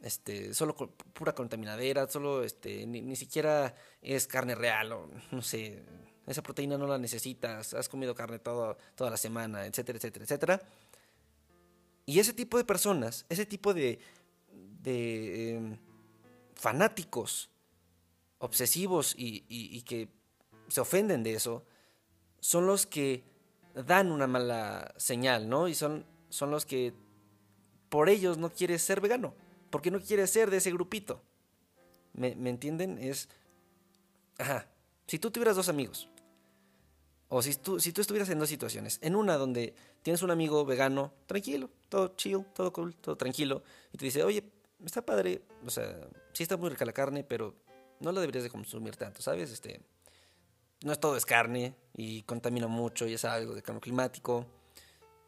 este, 0.02 0.54
solo 0.54 0.74
pura 0.74 1.34
contaminadera, 1.34 2.08
solo 2.08 2.42
este, 2.42 2.86
ni, 2.86 3.16
siquiera 3.16 3.74
es 4.02 4.26
carne 4.26 4.54
real 4.54 4.92
o 4.92 5.10
no 5.30 5.42
sé, 5.42 5.82
esa 6.26 6.42
proteína 6.42 6.78
no 6.78 6.86
la 6.86 6.98
necesitas, 6.98 7.74
has 7.74 7.88
comido 7.88 8.14
carne 8.14 8.38
todo, 8.38 8.76
toda 8.94 9.10
la 9.10 9.16
semana, 9.16 9.66
etcétera, 9.66 9.98
etcétera, 9.98 10.24
etcétera. 10.24 10.62
Y 12.06 12.18
ese 12.18 12.32
tipo 12.32 12.58
de 12.58 12.64
personas, 12.64 13.26
ese 13.28 13.46
tipo 13.46 13.74
de, 13.74 14.00
de 14.82 15.56
em, 15.56 15.78
fanáticos 16.54 17.50
obsesivos 18.38 19.14
y 19.16 19.82
que 19.82 20.08
se 20.68 20.80
ofenden 20.80 21.22
de 21.22 21.34
eso, 21.34 21.64
son 22.40 22.66
los 22.66 22.86
que 22.86 23.24
dan 23.74 24.10
una 24.10 24.26
mala 24.26 24.94
señal, 24.96 25.48
¿no? 25.48 25.68
Y 25.68 25.74
son, 25.74 26.06
son 26.28 26.50
los 26.50 26.66
que 26.66 26.94
por 27.88 28.08
ellos 28.08 28.38
no 28.38 28.50
quieres 28.50 28.82
ser 28.82 29.00
vegano, 29.00 29.34
porque 29.70 29.90
no 29.90 30.00
quieres 30.00 30.30
ser 30.30 30.50
de 30.50 30.58
ese 30.58 30.70
grupito. 30.72 31.22
¿Me, 32.12 32.28
entienden? 32.50 32.98
Es... 32.98 33.28
Ajá. 34.38 34.66
Si 35.06 35.18
tú 35.18 35.30
tuvieras 35.30 35.56
dos 35.56 35.68
amigos, 35.68 36.08
o 37.28 37.42
si 37.42 37.54
tú, 37.54 37.80
si 37.80 37.92
tú 37.92 38.00
estuvieras 38.00 38.28
en 38.30 38.38
dos 38.38 38.48
situaciones, 38.48 38.98
en 39.02 39.16
una 39.16 39.36
donde 39.36 39.74
tienes 40.02 40.22
un 40.22 40.30
amigo 40.30 40.64
vegano, 40.64 41.12
tranquilo, 41.26 41.70
todo 41.88 42.14
chill, 42.16 42.44
todo 42.54 42.72
cool, 42.72 42.94
todo 42.96 43.16
tranquilo, 43.16 43.62
y 43.92 43.98
te 43.98 44.04
dice, 44.04 44.24
oye, 44.24 44.44
está 44.84 45.04
padre, 45.04 45.42
o 45.64 45.70
sea, 45.70 46.08
sí 46.32 46.42
está 46.42 46.56
muy 46.56 46.70
rica 46.70 46.84
la 46.84 46.92
carne, 46.92 47.24
pero 47.24 47.54
no 48.00 48.12
la 48.12 48.20
deberías 48.20 48.44
de 48.44 48.50
consumir 48.50 48.96
tanto, 48.96 49.22
¿sabes? 49.22 49.50
Este, 49.50 49.80
no 50.82 50.92
es 50.92 51.00
todo 51.00 51.16
es 51.16 51.26
carne 51.26 51.74
y 51.94 52.22
contamina 52.22 52.66
mucho 52.66 53.06
y 53.06 53.14
es 53.14 53.24
algo 53.24 53.54
de 53.54 53.62
cambio 53.62 53.80
climático. 53.80 54.46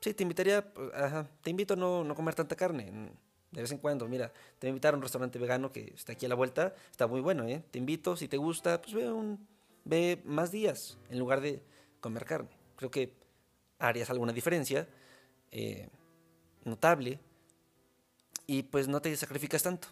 Sí, 0.00 0.14
te 0.14 0.22
invitaría, 0.22 0.72
ajá, 0.94 1.28
te 1.42 1.50
invito 1.50 1.74
a 1.74 1.76
no, 1.76 2.02
no 2.02 2.14
comer 2.14 2.34
tanta 2.34 2.56
carne. 2.56 3.12
De 3.52 3.60
vez 3.60 3.70
en 3.70 3.78
cuando, 3.78 4.08
mira, 4.08 4.32
te 4.58 4.66
voy 4.66 4.68
a 4.68 4.70
invitar 4.70 4.94
a 4.94 4.96
un 4.96 5.02
restaurante 5.02 5.38
vegano 5.38 5.70
que 5.70 5.92
está 5.94 6.12
aquí 6.12 6.26
a 6.26 6.28
la 6.28 6.34
vuelta, 6.34 6.74
está 6.90 7.06
muy 7.06 7.20
bueno, 7.20 7.46
¿eh? 7.46 7.62
Te 7.70 7.78
invito, 7.78 8.16
si 8.16 8.26
te 8.26 8.38
gusta, 8.38 8.80
pues 8.80 8.94
ve, 8.94 9.12
un, 9.12 9.46
ve 9.84 10.20
más 10.24 10.50
días 10.50 10.98
en 11.10 11.18
lugar 11.18 11.40
de 11.40 11.62
comer 12.00 12.24
carne. 12.24 12.50
Creo 12.76 12.90
que 12.90 13.12
harías 13.78 14.10
alguna 14.10 14.32
diferencia 14.32 14.88
eh, 15.50 15.88
notable 16.64 17.20
y 18.46 18.62
pues 18.64 18.88
no 18.88 19.00
te 19.02 19.14
sacrificas 19.16 19.62
tanto 19.62 19.88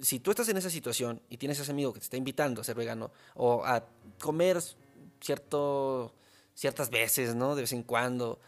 si 0.00 0.20
tú 0.20 0.30
estás 0.30 0.48
en 0.48 0.56
esa 0.56 0.70
situación 0.70 1.20
y 1.28 1.36
tienes 1.36 1.58
ese 1.58 1.70
amigo 1.70 1.92
que 1.92 2.00
te 2.00 2.04
está 2.04 2.16
invitando 2.16 2.60
a 2.60 2.64
ser 2.64 2.76
vegano 2.76 3.10
o 3.34 3.64
a 3.64 3.84
comer 4.20 4.58
cierto, 5.20 6.14
ciertas 6.54 6.90
veces, 6.90 7.34
¿no? 7.34 7.54
De 7.54 7.62
vez 7.62 7.72
en 7.72 7.82
cuando, 7.82 8.40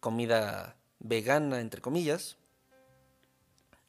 comida 0.00 0.76
vegana, 1.00 1.60
entre 1.60 1.80
comillas. 1.80 2.36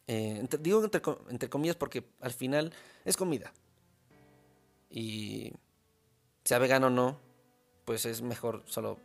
Eh, 0.07 0.45
digo 0.59 0.83
entre, 0.83 1.01
entre 1.29 1.49
comillas 1.49 1.75
porque 1.75 2.03
al 2.19 2.31
final 2.31 2.73
es 3.05 3.17
comida. 3.17 3.53
Y 4.89 5.53
sea 6.43 6.59
vegano 6.59 6.87
o 6.87 6.89
no, 6.89 7.19
pues 7.85 8.05
es 8.05 8.21
mejor 8.21 8.63
solo 8.65 8.99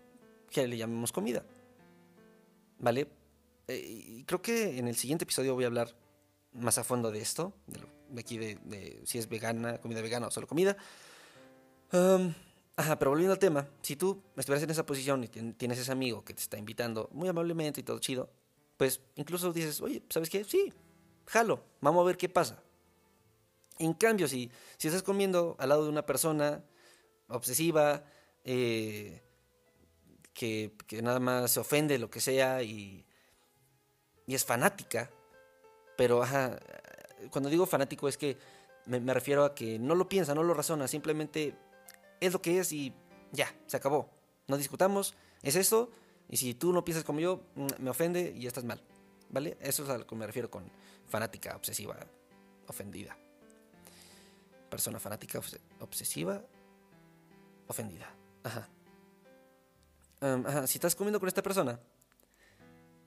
que 0.50 0.66
le 0.66 0.76
llamemos 0.76 1.12
comida. 1.12 1.44
¿Vale? 2.78 3.08
Eh, 3.68 3.84
y 4.18 4.24
creo 4.24 4.42
que 4.42 4.78
en 4.78 4.88
el 4.88 4.96
siguiente 4.96 5.24
episodio 5.24 5.54
voy 5.54 5.64
a 5.64 5.68
hablar 5.68 5.94
más 6.52 6.78
a 6.78 6.84
fondo 6.84 7.10
de 7.10 7.20
esto, 7.20 7.52
de 7.66 7.80
lo 7.80 7.98
de 8.10 8.20
aquí 8.20 8.38
de, 8.38 9.00
si 9.04 9.18
es 9.18 9.28
vegana, 9.28 9.78
comida 9.78 10.00
vegana 10.00 10.28
o 10.28 10.30
solo 10.30 10.46
comida. 10.46 10.76
ajá, 12.76 12.98
pero 12.98 13.10
volviendo 13.10 13.32
al 13.32 13.38
tema, 13.38 13.68
si 13.82 13.96
tú 13.96 14.22
estuvieras 14.36 14.62
en 14.62 14.70
esa 14.70 14.86
posición 14.86 15.24
y 15.24 15.28
tienes 15.28 15.78
ese 15.78 15.92
amigo 15.92 16.24
que 16.24 16.34
te 16.34 16.40
está 16.40 16.58
invitando 16.58 17.08
muy 17.12 17.28
amablemente 17.28 17.80
y 17.80 17.84
todo 17.84 17.98
chido, 17.98 18.30
pues 18.76 19.00
incluso 19.16 19.52
dices, 19.52 19.80
oye, 19.80 20.02
¿sabes 20.08 20.30
qué? 20.30 20.44
Sí, 20.44 20.72
jalo, 21.28 21.62
vamos 21.80 22.02
a 22.02 22.06
ver 22.06 22.16
qué 22.16 22.28
pasa. 22.28 22.62
En 23.78 23.94
cambio, 23.94 24.26
si, 24.26 24.50
si 24.76 24.88
estás 24.88 25.02
comiendo 25.02 25.56
al 25.58 25.68
lado 25.68 25.84
de 25.84 25.90
una 25.90 26.04
persona 26.04 26.64
obsesiva, 27.28 28.02
eh, 28.44 29.22
que, 30.34 30.72
que, 30.86 31.02
nada 31.02 31.20
más 31.20 31.52
se 31.52 31.60
ofende, 31.60 31.98
lo 31.98 32.10
que 32.10 32.20
sea, 32.20 32.62
y, 32.62 33.04
y 34.26 34.34
es 34.34 34.44
fanática, 34.44 35.10
pero 35.96 36.22
ajá, 36.22 36.58
cuando 37.30 37.50
digo 37.50 37.66
fanático 37.66 38.08
es 38.08 38.16
que 38.16 38.36
me, 38.86 39.12
refiero 39.12 39.44
a 39.44 39.54
que 39.54 39.78
no 39.78 39.94
lo 39.94 40.08
piensa, 40.08 40.34
no 40.34 40.42
lo 40.42 40.54
razona, 40.54 40.88
simplemente 40.88 41.54
es 42.20 42.32
lo 42.32 42.40
que 42.40 42.58
es 42.58 42.72
y 42.72 42.92
ya, 43.32 43.54
se 43.66 43.76
acabó. 43.76 44.08
No 44.46 44.56
discutamos, 44.56 45.14
es 45.42 45.56
eso, 45.56 45.90
y 46.28 46.38
si 46.38 46.54
tú 46.54 46.72
no 46.72 46.84
piensas 46.84 47.04
como 47.04 47.20
yo, 47.20 47.42
mm, 47.54 47.66
me 47.80 47.90
ofende 47.90 48.32
y 48.34 48.42
ya 48.42 48.48
estás 48.48 48.64
mal. 48.64 48.80
¿Vale? 49.30 49.56
Eso 49.60 49.84
es 49.84 49.88
a 49.90 49.98
lo 49.98 50.06
que 50.06 50.14
me 50.14 50.26
refiero 50.26 50.50
con 50.50 50.70
fanática, 51.06 51.54
obsesiva, 51.56 51.96
ofendida. 52.66 53.16
Persona 54.70 54.98
fanática, 54.98 55.40
obsesiva, 55.80 56.42
ofendida. 57.66 58.10
Ajá. 58.42 58.68
ajá. 60.20 60.66
Si 60.66 60.78
estás 60.78 60.94
comiendo 60.94 61.20
con 61.20 61.28
esta 61.28 61.42
persona 61.42 61.78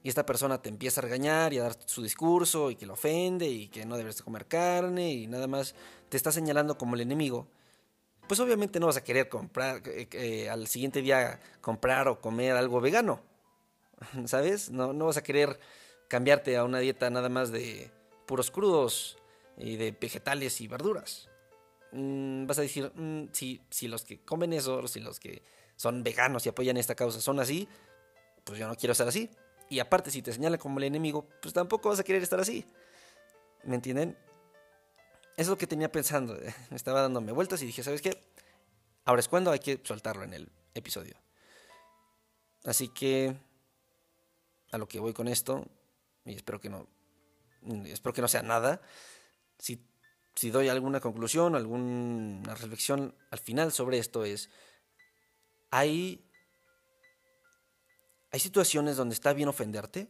y 0.03 0.10
esta 0.10 0.25
persona 0.25 0.62
te 0.62 0.69
empieza 0.69 1.01
a 1.01 1.03
regañar 1.03 1.53
y 1.53 1.60
a 1.60 1.63
dar 1.63 1.77
su 1.86 2.01
discurso 2.01 2.71
y 2.71 2.75
que 2.75 2.86
lo 2.86 2.93
ofende 2.93 3.47
y 3.47 3.67
que 3.67 3.86
no 3.86 3.97
debes 3.97 4.21
comer 4.21 4.47
carne 4.47 5.12
y 5.12 5.27
nada 5.27 5.47
más 5.47 5.75
te 6.10 6.17
está 6.17 6.31
señalando 6.31 6.77
como 6.77 6.95
el 6.95 7.01
enemigo, 7.01 7.47
pues 8.27 8.39
obviamente 8.39 8.79
no 8.79 8.88
vas 8.88 8.97
a 8.97 9.03
querer 9.03 9.29
comprar 9.29 9.81
eh, 9.88 10.07
eh, 10.12 10.49
al 10.49 10.67
siguiente 10.67 11.01
día 11.01 11.39
comprar 11.62 12.07
o 12.07 12.21
comer 12.21 12.55
algo 12.55 12.81
vegano. 12.81 13.31
¿sabes? 14.25 14.69
No, 14.69 14.93
no 14.93 15.05
vas 15.05 15.17
a 15.17 15.23
querer 15.23 15.60
cambiarte 16.12 16.58
a 16.58 16.65
una 16.65 16.80
dieta 16.80 17.10
nada 17.10 17.30
más 17.30 17.54
de 17.54 17.89
puros 18.28 18.52
crudos 18.52 19.17
y 19.56 19.78
de 19.78 19.93
vegetales 19.93 20.60
y 20.60 20.67
verduras. 20.67 21.30
Mm, 21.93 22.47
vas 22.47 22.60
a 22.60 22.63
decir, 22.63 22.91
mm, 22.93 23.30
si, 23.32 23.88
los 23.88 24.04
que 24.04 24.19
comen 24.19 24.52
eso, 24.52 24.86
si 24.89 25.00
los 25.00 25.21
que 25.21 25.41
son 25.78 26.04
veganos 26.04 26.45
y 26.45 26.50
apoyan 26.50 26.76
esta 26.76 26.95
causa 26.95 27.21
son 27.21 27.39
así, 27.39 27.65
pues 28.43 28.60
yo 28.60 28.67
no 28.67 28.76
quiero 28.76 28.91
estar 28.91 29.08
así. 29.08 29.30
Y 29.69 29.80
aparte, 29.80 30.12
si 30.12 30.21
te 30.21 30.34
señalan 30.34 30.60
como 30.60 30.80
el 30.80 30.84
enemigo, 30.84 31.30
pues 31.41 31.54
tampoco 31.54 31.88
vas 31.88 32.02
a 32.02 32.04
querer 32.04 32.21
estar 32.21 32.41
así. 32.41 32.65
¿Me 33.63 33.76
entienden? 33.76 34.17
Eso 35.38 35.43
es 35.43 35.47
lo 35.47 35.58
que 35.58 35.65
tenía 35.65 35.89
pensando. 35.93 36.38
Estaba 36.71 37.04
dándome 37.04 37.32
vueltas 37.32 37.62
y 37.62 37.67
dije, 37.67 37.84
¿sabes 37.84 38.02
qué? 38.02 38.21
Ahora 39.06 39.21
es 39.21 39.30
cuando 39.30 39.50
hay 39.50 39.60
que 39.60 39.80
soltarlo 39.82 40.24
en 40.24 40.34
el 40.34 40.52
episodio. 40.74 41.15
Así 42.65 42.89
que 42.89 43.34
a 44.71 44.78
lo 44.78 44.89
que 44.89 45.00
voy 45.00 45.13
con 45.13 45.30
esto, 45.30 45.65
y 46.25 46.36
espero 46.36 46.60
que 46.60 46.69
no, 46.69 46.88
espero 47.86 48.13
que 48.13 48.21
no 48.21 48.27
sea 48.27 48.43
nada. 48.43 48.81
Si, 49.57 49.86
si 50.36 50.49
doy 50.49 50.69
alguna 50.69 50.99
conclusión, 50.99 51.55
alguna 51.55 52.55
reflexión 52.55 53.15
al 53.31 53.39
final 53.39 53.71
sobre 53.71 53.97
esto 53.97 54.23
es, 54.23 54.49
hay, 55.69 56.25
hay 58.31 58.39
situaciones 58.39 58.97
donde 58.97 59.15
está 59.15 59.34
bien 59.34 59.49
ofenderte 59.49 60.10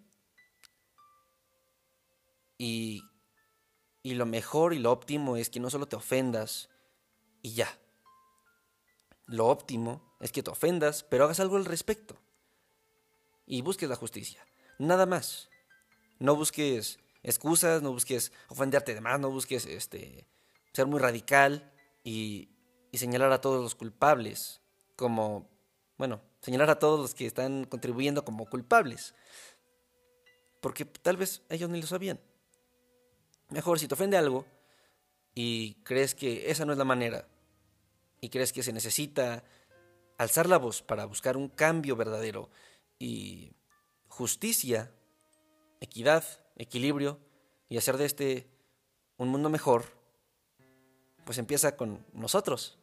y, 2.58 3.04
y 4.04 4.14
lo 4.16 4.26
mejor 4.26 4.74
y 4.74 4.80
lo 4.80 4.92
óptimo 4.92 5.38
es 5.38 5.50
que 5.50 5.60
no 5.60 5.70
solo 5.70 5.88
te 5.88 5.96
ofendas 5.96 6.70
y 7.42 7.54
ya. 7.54 7.80
Lo 9.28 9.48
óptimo 9.48 10.16
es 10.20 10.32
que 10.32 10.44
te 10.44 10.52
ofendas, 10.52 11.04
pero 11.04 11.24
hagas 11.24 11.40
algo 11.40 11.56
al 11.56 11.66
respecto. 11.66 12.18
Y 13.46 13.62
busques 13.62 13.90
la 13.90 13.96
justicia. 13.96 14.46
Nada 14.78 15.06
más. 15.06 15.50
No 16.22 16.36
busques 16.36 17.00
excusas, 17.24 17.82
no 17.82 17.92
busques 17.92 18.32
ofenderte 18.48 18.94
de 18.94 19.02
más, 19.02 19.20
no 19.20 19.32
busques 19.32 19.66
este, 19.66 20.28
ser 20.72 20.86
muy 20.86 21.00
radical 21.00 21.74
y, 22.04 22.50
y 22.92 23.00
señalar 23.00 23.32
a 23.32 23.42
todos 23.42 23.60
los 23.60 23.74
culpables 23.74 24.62
como, 24.96 25.50
bueno, 25.98 26.22
señalar 26.42 26.70
a 26.70 26.78
todos 26.78 27.00
los 27.00 27.16
que 27.16 27.26
están 27.26 27.66
contribuyendo 27.66 28.24
como 28.24 28.46
culpables. 28.46 29.16
Porque 30.62 30.86
tal 30.86 31.18
vez 31.18 31.42
ellos 31.50 31.72
ni 31.72 31.82
lo 31.82 31.88
sabían. 31.88 32.20
Mejor 33.50 33.80
si 33.80 33.88
te 33.88 33.96
ofende 33.96 34.16
algo 34.16 34.46
y 35.34 35.74
crees 35.84 36.14
que 36.14 36.52
esa 36.52 36.66
no 36.66 36.72
es 36.72 36.78
la 36.78 36.86
manera 36.86 37.28
y 38.20 38.30
crees 38.30 38.54
que 38.54 38.62
se 38.62 38.74
necesita 38.74 39.44
alzar 40.20 40.48
la 40.48 40.58
voz 40.58 40.84
para 40.84 41.06
buscar 41.06 41.36
un 41.36 41.50
cambio 41.50 41.96
verdadero 41.96 42.52
y 43.00 43.56
justicia, 44.08 44.94
equidad, 45.82 46.24
equilibrio 46.56 47.20
y 47.68 47.78
hacer 47.78 47.98
de 47.98 48.06
este 48.06 48.48
un 49.18 49.28
mundo 49.28 49.50
mejor, 49.50 49.86
pues 51.26 51.38
empieza 51.38 51.76
con 51.76 52.06
nosotros. 52.14 52.78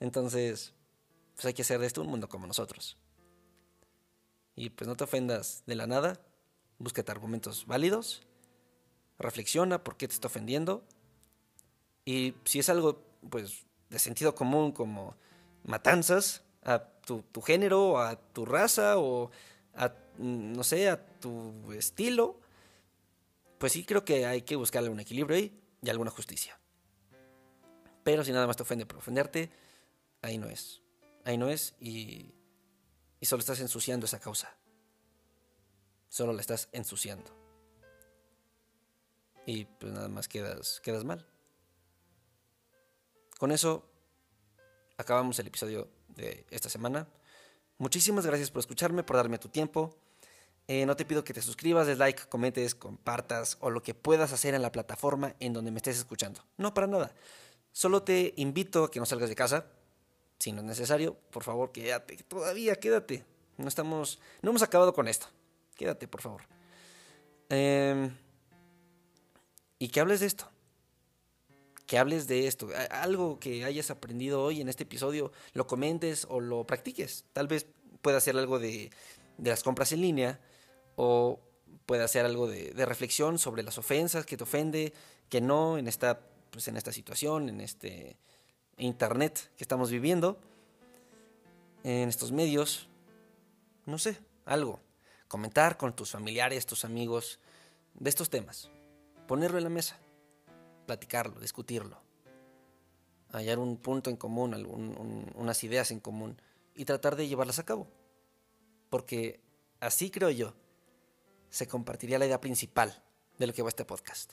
Entonces, 0.00 0.72
pues 1.34 1.44
hay 1.44 1.52
que 1.52 1.62
hacer 1.62 1.78
de 1.78 1.86
este 1.86 2.00
un 2.00 2.06
mundo 2.06 2.28
como 2.28 2.46
nosotros. 2.46 2.96
Y 4.56 4.70
pues 4.70 4.88
no 4.88 4.96
te 4.96 5.04
ofendas 5.04 5.62
de 5.66 5.74
la 5.74 5.86
nada, 5.86 6.18
búsquete 6.78 7.12
argumentos 7.12 7.66
válidos, 7.66 8.22
reflexiona 9.18 9.84
por 9.84 9.96
qué 9.96 10.08
te 10.08 10.14
está 10.14 10.28
ofendiendo 10.28 10.82
y 12.04 12.34
si 12.44 12.58
es 12.58 12.68
algo 12.68 13.02
pues 13.28 13.66
de 13.90 13.98
sentido 13.98 14.34
común 14.34 14.72
como 14.72 15.14
matanzas 15.62 16.42
a 16.62 16.78
tu, 17.06 17.22
tu 17.22 17.42
género, 17.42 17.98
a 17.98 18.16
tu 18.16 18.44
raza 18.44 18.98
o 18.98 19.30
a, 19.74 19.92
no 20.20 20.62
sé, 20.64 20.88
a 20.88 21.04
tu 21.18 21.72
estilo, 21.72 22.40
pues 23.58 23.72
sí 23.72 23.84
creo 23.84 24.04
que 24.04 24.26
hay 24.26 24.42
que 24.42 24.56
buscarle 24.56 24.90
un 24.90 25.00
equilibrio 25.00 25.36
ahí 25.36 25.60
y 25.82 25.90
alguna 25.90 26.10
justicia. 26.10 26.58
Pero 28.04 28.24
si 28.24 28.32
nada 28.32 28.46
más 28.46 28.56
te 28.56 28.62
ofende 28.62 28.86
por 28.86 28.98
ofenderte, 28.98 29.50
ahí 30.22 30.38
no 30.38 30.48
es. 30.48 30.82
Ahí 31.24 31.36
no 31.36 31.48
es 31.48 31.74
y, 31.80 32.34
y 33.20 33.26
solo 33.26 33.40
estás 33.40 33.60
ensuciando 33.60 34.06
esa 34.06 34.20
causa. 34.20 34.54
Solo 36.08 36.32
la 36.32 36.40
estás 36.40 36.68
ensuciando. 36.72 37.30
Y 39.46 39.64
pues 39.64 39.92
nada 39.92 40.08
más 40.08 40.28
quedas, 40.28 40.80
quedas 40.82 41.04
mal. 41.04 41.26
Con 43.38 43.52
eso 43.52 43.90
acabamos 44.96 45.38
el 45.38 45.46
episodio 45.46 45.88
de 46.08 46.46
esta 46.50 46.68
semana. 46.68 47.08
Muchísimas 47.78 48.26
gracias 48.26 48.50
por 48.50 48.60
escucharme, 48.60 49.02
por 49.02 49.16
darme 49.16 49.38
tu 49.38 49.48
tiempo. 49.48 49.96
Eh, 50.72 50.86
no 50.86 50.94
te 50.94 51.04
pido 51.04 51.24
que 51.24 51.34
te 51.34 51.42
suscribas, 51.42 51.88
des 51.88 51.98
like, 51.98 52.28
comentes, 52.28 52.76
compartas 52.76 53.56
o 53.58 53.70
lo 53.70 53.82
que 53.82 53.92
puedas 53.92 54.32
hacer 54.32 54.54
en 54.54 54.62
la 54.62 54.70
plataforma 54.70 55.34
en 55.40 55.52
donde 55.52 55.72
me 55.72 55.78
estés 55.78 55.98
escuchando. 55.98 56.44
No, 56.58 56.72
para 56.72 56.86
nada. 56.86 57.12
Solo 57.72 58.04
te 58.04 58.34
invito 58.36 58.84
a 58.84 58.90
que 58.92 59.00
no 59.00 59.04
salgas 59.04 59.28
de 59.28 59.34
casa. 59.34 59.66
Si 60.38 60.52
no 60.52 60.60
es 60.60 60.68
necesario, 60.68 61.16
por 61.32 61.42
favor, 61.42 61.72
quédate. 61.72 62.18
Todavía 62.18 62.76
quédate. 62.76 63.24
No 63.56 63.66
estamos. 63.66 64.20
No 64.42 64.50
hemos 64.50 64.62
acabado 64.62 64.92
con 64.92 65.08
esto. 65.08 65.26
Quédate, 65.74 66.06
por 66.06 66.20
favor. 66.20 66.42
Em, 67.48 68.16
y 69.80 69.88
que 69.88 69.98
hables 69.98 70.20
de 70.20 70.26
esto 70.26 70.48
que 71.84 71.98
hables 71.98 72.28
de 72.28 72.46
esto, 72.46 72.68
algo 72.90 73.40
que 73.40 73.64
hayas 73.64 73.90
aprendido 73.90 74.40
hoy 74.44 74.60
en 74.60 74.68
este 74.68 74.84
episodio, 74.84 75.32
lo 75.54 75.66
comentes 75.66 76.24
o 76.30 76.38
lo 76.38 76.64
practiques. 76.64 77.24
Tal 77.32 77.48
vez 77.48 77.66
pueda 78.00 78.20
ser 78.20 78.36
algo 78.36 78.60
de, 78.60 78.92
las 79.38 79.64
compras 79.64 79.90
en 79.90 80.02
línea 80.02 80.38
o 81.02 81.40
pueda 81.86 82.06
ser 82.08 82.26
algo 82.26 82.46
de, 82.46 82.72
reflexión 82.84 83.38
sobre 83.38 83.62
las 83.62 83.78
ofensas 83.78 84.26
que 84.26 84.36
te 84.36 84.44
ofende, 84.44 84.92
que 85.30 85.40
no 85.40 85.78
en 85.78 85.88
esta, 85.88 86.20
pues 86.50 86.68
en 86.68 86.76
esta 86.76 86.92
situación, 86.92 87.48
en 87.48 87.62
este 87.62 88.18
internet 88.76 89.50
que 89.56 89.64
estamos 89.64 89.90
viviendo, 89.90 90.38
en 91.84 92.08
estos 92.10 92.32
medios, 92.32 92.88
no 93.86 93.96
sé, 93.96 94.18
algo. 94.44 94.80
Comentar 95.26 95.78
con 95.78 95.96
tus 95.96 96.10
familiares, 96.10 96.66
tus 96.66 96.84
amigos 96.84 97.38
de 97.94 98.10
estos 98.10 98.28
temas. 98.28 98.68
Ponerlo 99.26 99.56
en 99.56 99.64
la 99.64 99.70
mesa 99.70 99.96
platicarlo, 100.90 101.38
discutirlo, 101.38 102.02
hallar 103.30 103.60
un 103.60 103.76
punto 103.76 104.10
en 104.10 104.16
común, 104.16 105.30
unas 105.36 105.62
ideas 105.62 105.92
en 105.92 106.00
común 106.00 106.42
y 106.74 106.84
tratar 106.84 107.14
de 107.14 107.28
llevarlas 107.28 107.60
a 107.60 107.64
cabo. 107.64 107.86
Porque 108.88 109.40
así 109.78 110.10
creo 110.10 110.30
yo, 110.30 110.52
se 111.50 111.68
compartiría 111.68 112.18
la 112.18 112.26
idea 112.26 112.40
principal 112.40 113.02
de 113.38 113.46
lo 113.46 113.52
que 113.52 113.62
va 113.62 113.68
este 113.68 113.84
podcast. 113.84 114.32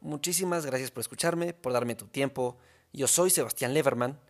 Muchísimas 0.00 0.64
gracias 0.64 0.90
por 0.90 1.00
escucharme, 1.00 1.54
por 1.54 1.72
darme 1.72 1.94
tu 1.94 2.06
tiempo. 2.06 2.58
Yo 2.92 3.08
soy 3.08 3.30
Sebastián 3.30 3.74
Leverman 3.74 4.20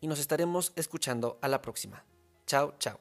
y 0.00 0.08
nos 0.08 0.18
estaremos 0.18 0.72
escuchando 0.74 1.38
a 1.42 1.48
la 1.48 1.62
próxima. 1.62 2.04
Chao, 2.46 2.74
chao. 2.78 2.98